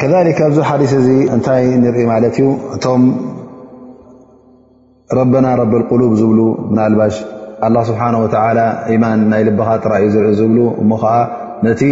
ከከ 0.00 0.12
ኣብዚ 0.46 0.58
ሓዲስ 0.70 0.90
እዚ 1.00 1.08
እንታይ 1.34 1.62
ንርኢ 1.82 2.00
ማለት 2.12 2.34
እዩ 2.40 2.46
እቶም 2.74 3.02
ረበና 5.18 5.46
ረብ 5.60 5.72
ቁሉብ 5.90 6.12
ዝብሉ 6.20 6.40
ምናልባሽ 6.70 7.14
ላ 7.74 7.80
ስብሓ 7.90 8.02
ወ 8.24 8.26
ኢማን 8.94 9.18
ናይ 9.30 9.42
ልብኻ 9.48 9.68
ጥራይ 9.84 10.02
ዩ 10.04 10.10
ዝርኢ 10.14 10.28
ዝብሉ 10.40 10.58
እሞ 10.82 10.90
ከዓ 11.02 11.14
ነቲ 11.66 11.82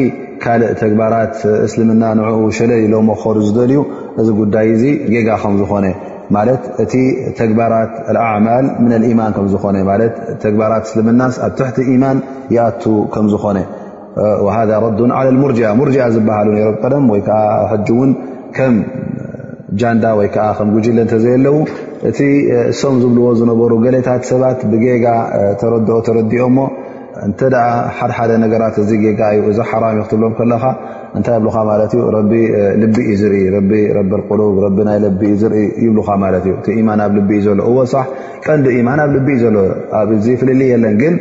ካልእ 0.42 0.70
ተግባራት 0.82 1.34
እስልምና 1.66 2.02
ን 2.18 2.20
ሸለ 2.58 2.70
ሎ 2.92 3.00
ኸዱ 3.22 3.36
ዝደልዩ 3.48 3.80
እዚ 4.20 4.28
ጉዳይ 4.42 4.68
እዚ 4.76 4.84
ጌጋ 5.14 5.28
ከም 5.42 5.56
ዝኾነ 5.62 5.86
ማለት 6.36 6.62
እቲ 6.82 6.94
ተግባራት 7.40 7.92
ኣዕማል 8.26 8.64
ምን 8.88 9.02
ማን 9.18 9.32
ከምዝኾነ 9.36 9.76
ማ 9.90 9.94
ተግባራት 10.44 10.84
እስልምና 10.88 11.22
ኣብ 11.46 11.52
ትሕቲ 11.58 11.78
ኢማን 11.94 12.18
ይኣቱ 12.54 12.82
ከም 13.14 13.26
ዝኾነ 13.34 13.58
ሃ 14.54 14.58
ረዱ 14.86 15.02
ዓ 15.20 15.34
ሙርኣ 15.42 15.84
ርኣ 15.88 16.06
ዝበሃሉ 16.14 16.48
ሮ 16.66 16.70
ቀደም 16.82 17.04
ወይከዓ 17.14 17.40
ሕጂ 17.72 17.88
እውን 17.96 18.10
ከም 18.56 18.74
ጃንዳ 19.80 20.04
ወይከዓ 20.20 20.46
ከም 20.58 20.68
ጉጅለ 20.74 20.98
እንተዘየ 21.06 21.34
ለዉ 21.44 21.56
እቲ 22.08 22.18
እሶም 22.72 22.94
ዝብልዎ 23.02 23.26
ዝነበሩ 23.38 23.72
ገሌታት 23.84 24.22
ሰባት 24.30 24.60
ብጌጋ 24.72 25.06
ተረድኦ 25.60 25.96
ተረዲኦ 26.08 26.44
እሞ 26.50 26.58
እንተ 27.26 27.40
ደ 27.54 27.60
ሓደሓደ 27.98 28.32
ነገራት 28.44 28.76
እዚ 28.82 28.90
ጌጋ 29.04 29.20
እዩ 29.36 29.40
እዚ 29.52 29.58
ሓራም 29.70 29.94
ክትብሎም 30.02 30.34
ከለካ 30.38 30.64
እንታይ 31.16 31.38
ብልካ 31.44 31.56
ማለት 31.70 31.92
እዩ 31.96 32.02
ረቢ 32.16 32.32
ልቢ 32.82 32.96
እዩ 33.12 33.16
ዝርኢ 33.22 33.38
ረ 33.96 34.02
ሉብ 34.40 34.76
ቢ 34.76 34.86
ናይ 34.88 34.98
ልእ 35.04 35.34
ዝርኢ 35.42 35.64
ይብልካ 35.84 36.10
ማለት 36.24 36.44
እዩ 36.48 36.52
እቲ 36.60 36.66
ኢማን 36.82 37.00
ኣብ 37.06 37.12
ልቢእ 37.18 37.40
ዘሎ 37.46 37.58
እዎ 37.70 37.76
ቀንዲ 38.46 38.66
ኢማን 38.80 39.00
ኣብ 39.04 39.10
ልቢእ 39.16 39.38
ዘሎ 39.44 39.56
ኣብ 40.00 40.10
ፍልል 40.42 40.62
የለን 40.72 40.96
ግን 41.02 41.14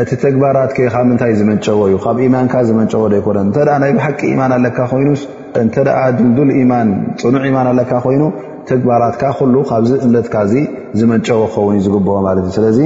እቲ 0.00 0.10
ተግባራት 0.24 0.70
ከ 0.76 0.88
ካብ 0.92 1.04
ምንታይ 1.08 1.32
ዝመንጨቦ 1.38 1.80
እዩ 1.88 1.96
ካብ 2.04 2.18
ኢማንካ 2.26 2.54
ዝመንጨወ 2.68 3.02
ዶይኮነን 3.14 3.48
እተ 3.52 3.56
ናይ 3.82 3.90
ብሓቂ 3.96 4.20
ኢማን 4.34 4.52
ኣለካ 4.56 4.78
ኮይኑስ 4.92 5.22
እንተ 5.62 5.74
ድልዱል 6.18 6.50
ኢማን 6.60 6.88
ፅኑዕ 7.22 7.42
ኢማን 7.50 7.66
ኣለካ 7.72 7.92
ኮይኑ 8.04 8.22
ተግባራትካ 8.70 9.22
ኩሉ 9.38 9.54
ካብዚ 9.70 9.90
እምነትካዚ 10.06 10.52
ዝመንጨቦ 10.98 11.40
ክኸውን 11.52 11.74
እዩ 11.78 11.82
ዝግብኦ 11.86 12.14
ማለት 12.26 12.42
እዩ 12.46 12.52
ስለዚ 12.58 12.78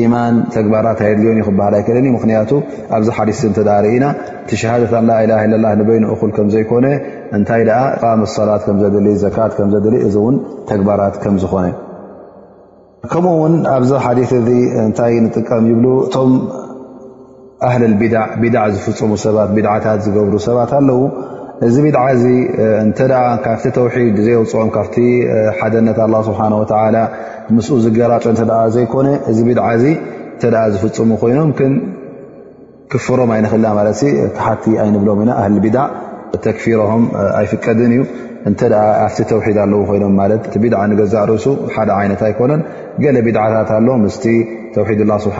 ኢማን 0.00 0.34
ተግባራት 0.56 0.98
ሃይድልዮን 1.04 1.40
ክበሃል 1.46 1.74
ኣይከለኒ 1.78 2.06
ምክንያቱ 2.16 2.50
ኣብዚ 2.96 3.08
ሓሊስንተዳርኢኢና 3.18 4.06
ቲሸሃደት 4.50 4.92
ላኢላ 5.10 5.32
ላ 5.66 5.70
ንበይኒ 5.82 6.04
እኹል 6.16 6.32
ከምዘይኮነ 6.38 6.86
እንታይ 7.38 7.64
ቃመ 8.02 8.20
ሰላት 8.38 8.64
ከምዘድ 8.68 8.96
ዘካት 9.24 9.54
ከዘድሊ 9.60 9.96
እዚ 10.08 10.16
እውን 10.24 10.36
ተግባራት 10.72 11.16
ከም 11.24 11.36
ዝኮነ 11.44 11.64
ከምኡ 13.10 13.30
ውን 13.42 13.54
ኣብዚ 13.76 13.90
ሓዲ 14.04 14.18
እዚ 14.38 14.48
እንታይ 14.82 15.14
ንጥቀም 15.24 15.64
ይብሉ 15.70 15.86
እቶም 16.06 16.32
ኣህል 17.68 17.82
ዝፍፅሙ 18.74 19.10
ሰባት 19.24 19.48
ድታት 19.56 20.00
ዝገብሩ 20.04 20.34
ሰባት 20.46 20.72
ኣለው 20.78 21.00
እዚ 21.66 21.74
ብድዓ 21.84 22.02
ዚ 22.20 22.28
እተ 22.82 22.98
ካብቲ 23.44 23.64
ተውሒድ 23.76 24.16
ዘየውፅኦም 24.26 24.70
ካብቲ 24.76 24.96
ሓደነት 25.58 25.98
ኣ 26.04 26.08
ስብሓ 26.28 26.40
ወተ 26.62 26.72
ምስ 27.56 27.68
ዝገላጨ 27.84 28.24
እተ 28.36 28.40
ዘይኮነ 28.76 29.08
እዚ 29.32 29.38
ቢድ 29.48 29.60
ተ 30.42 30.50
ዝፍፅሙ 30.74 31.10
ኮይኖም 31.22 31.50
ክንክፍሮም 31.58 33.30
ኣይንክልና 33.36 33.66
ማለት 33.78 34.00
ተሓቲ 34.36 34.64
ኣይንብሎም 34.84 35.20
ኢና 35.24 35.30
ኣህሊ 35.40 35.56
ብድ 35.66 35.76
ተክፊሮም 36.46 37.04
ኣይፍቀድን 37.40 37.90
እዩ 37.96 38.02
እንተ 38.48 38.60
ኣብቲ 39.06 39.18
ተውሒድ 39.30 39.56
ኣለዉ 39.64 39.80
ኮይኖም 39.88 40.12
ማ 40.18 40.24
እቲ 40.36 40.54
ቢድ 40.62 40.72
ንገዛእ 40.92 41.24
ርእሱ 41.30 41.46
ሓደ 41.74 41.88
ይነት 42.04 42.22
ኣይኮነን 42.28 42.60
ገለ 43.02 43.16
ቢድዓታት 43.26 43.70
ኣሎ 43.76 43.88
ምስ 44.04 44.16
ተውሒድ 44.76 45.00
ላ 45.10 45.16
ስብሓ 45.26 45.38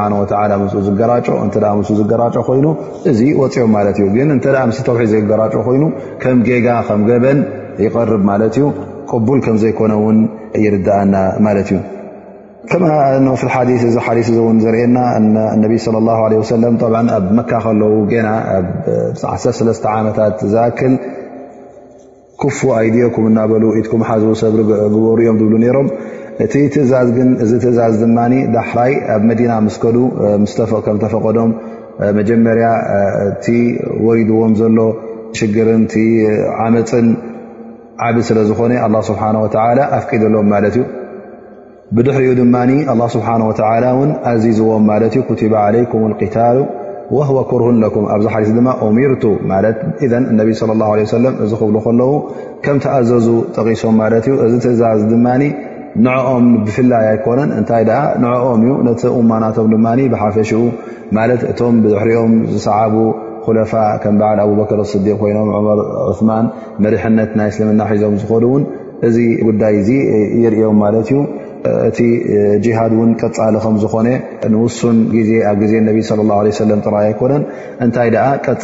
ወ 0.63 0.83
ዝገራጮ 0.89 1.27
እ 1.47 1.97
ዝገራጮ 2.01 2.35
ኮይኑ 2.49 2.67
እዚ 3.11 3.21
ወፅኦም 3.41 3.73
ማለት 3.77 3.97
እ 4.05 4.09
ግ 4.17 4.27
እተ 4.39 4.47
ምስ 4.73 4.79
ተውሒድ 4.89 5.11
ዘገራጮ 5.15 5.55
ኮይኑ 5.69 5.85
ከም 6.25 6.39
ጌጋ 6.49 6.67
ከም 6.91 7.01
ገበን 7.11 7.41
ይቀርብ 7.87 8.23
ማለት 8.31 8.55
እዩ 8.61 8.67
ቅቡል 9.11 9.41
ከም 9.47 9.57
ዘይኮነውን 9.65 10.19
ይርዳእና 10.67 11.15
ማለት 11.47 11.69
እዩ 11.75 11.81
ከ 12.71 12.79
ሓ 12.93 14.15
ን 14.55 14.59
ዘርኤና 14.65 14.99
ነቢ 15.65 15.75
ኣብ 17.19 17.27
መካ 17.41 17.51
ከለዉ 17.65 17.95
ገና 18.13 18.29
1ሰለተ 19.35 19.85
ዓመታት 19.99 20.37
ዝኣክል 20.53 20.93
ክፉ 22.43 22.59
ኣይድኩም 22.79 23.25
እናበሉ 23.31 23.65
ኢትኩም 23.81 24.03
ሓዝ 24.09 24.23
ሰብሪ 24.43 24.61
ግበሩ 24.69 25.11
እዮም 25.25 25.37
ዝብሉ 25.41 25.55
ነሮም 25.65 25.89
እቲ 26.45 26.55
እዝእዚ 26.85 27.53
ትእዛዝ 27.65 27.95
ድማ 28.03 28.19
ዳሕራይ 28.55 28.93
ኣብ 29.17 29.23
መዲና 29.31 29.53
ምስከዱ 29.67 29.97
ከም 30.87 30.97
ተፈቀዶም 31.03 31.51
መጀመርያ 32.19 32.69
እቲ 33.29 33.47
ወሪድዎም 34.07 34.53
ዘሎ 34.61 34.79
ሽግርን 35.41 35.83
ቲ 35.93 36.01
ዓመፅን 36.65 37.07
ዓብ 38.09 38.17
ስለ 38.31 38.39
ዝኾነ 38.51 38.73
ኣ 38.87 38.89
ስብሓ 39.11 39.23
ተላ 39.55 39.79
ኣፍቂድሎም 39.99 40.47
ማለት 40.55 40.75
እዩ 40.81 40.85
ብድሕሪኡ 41.97 42.33
ድማ 42.41 42.55
ኣ 42.93 42.95
ስብሓ 43.17 43.29
ወላ 43.51 43.85
ን 44.09 44.13
ኣዚዝዎም 44.31 44.85
ማለት 44.93 45.13
እዩ 45.17 45.23
ክቲባ 45.29 45.53
ዓለይኩም 45.67 46.13
ታሉ 46.37 46.59
ወወ 47.17 47.39
ኩርሁን 47.49 47.77
ለኩም 47.83 48.05
ኣብዚ 48.13 48.27
ሓዲስ 48.35 48.51
ድማ 48.59 48.69
ኦም 48.85 48.97
ርቱ 49.13 49.25
ማለት 49.53 49.79
ነቢ 50.39 50.49
ላه 50.81 50.91
ሰለም 51.15 51.35
እዚ 51.45 51.51
ክብሉ 51.61 51.77
ከለዉ 51.87 52.13
ከም 52.65 52.77
ተኣዘዙ 52.85 53.27
ጠቂሶም 53.57 53.95
ማለት 54.03 54.25
እዩ 54.29 54.35
እዚ 54.47 54.53
ትእዛዝ 54.65 55.01
ድማ 55.13 55.27
ንዕኦም 56.05 56.45
ብፍላይ 56.67 57.05
ኣይኮነን 57.13 57.51
እንታይ 57.59 57.83
ደ 57.91 57.99
ንኦም 58.23 58.61
እዩ 58.67 58.71
ነቲ 58.89 59.03
እማናቶም 59.21 59.67
ድማ 59.75 59.87
ብሓፈሽኡ 60.15 60.63
ማለት 61.19 61.43
እቶም 61.51 61.75
ብዝሕሪኦም 61.85 62.33
ዝሰዓቡ 62.55 62.95
ኮለፋ 63.47 63.73
ከም 64.05 64.17
በዓል 64.21 64.39
ኣብ 64.45 64.53
በክር 64.61 64.81
ስዲቅ 64.95 65.15
ኮይኖም 65.23 65.49
መር 65.69 65.81
ዑማን 66.09 66.47
መሪሕነት 66.85 67.31
ናይ 67.41 67.49
እስልምና 67.53 67.81
ሒዞም 67.93 68.15
ዝኮኑ 68.23 68.45
ውን 68.55 68.65
እዚ 69.07 69.17
ጉዳይ 69.49 69.77
እ 70.19 70.21
ይርኦም 70.45 70.77
ማለት 70.85 71.07
እዩ 71.13 71.19
እቲ 72.55 72.67
ሃድ 72.77 72.93
ን 73.09 73.11
ቀሊ 73.21 73.55
ከ 73.59 73.67
ዝኾነ 73.83 74.09
ንሱን 74.53 74.97
ዜ 75.29 75.33
ኣብ 75.51 75.61
ዜ 75.73 75.75
صى 76.09 76.15
اه 76.37 76.81
ጥራ 76.87 76.95
ይኮነን 77.09 77.43
እንታይ 77.85 78.09
ቀ 78.47 78.57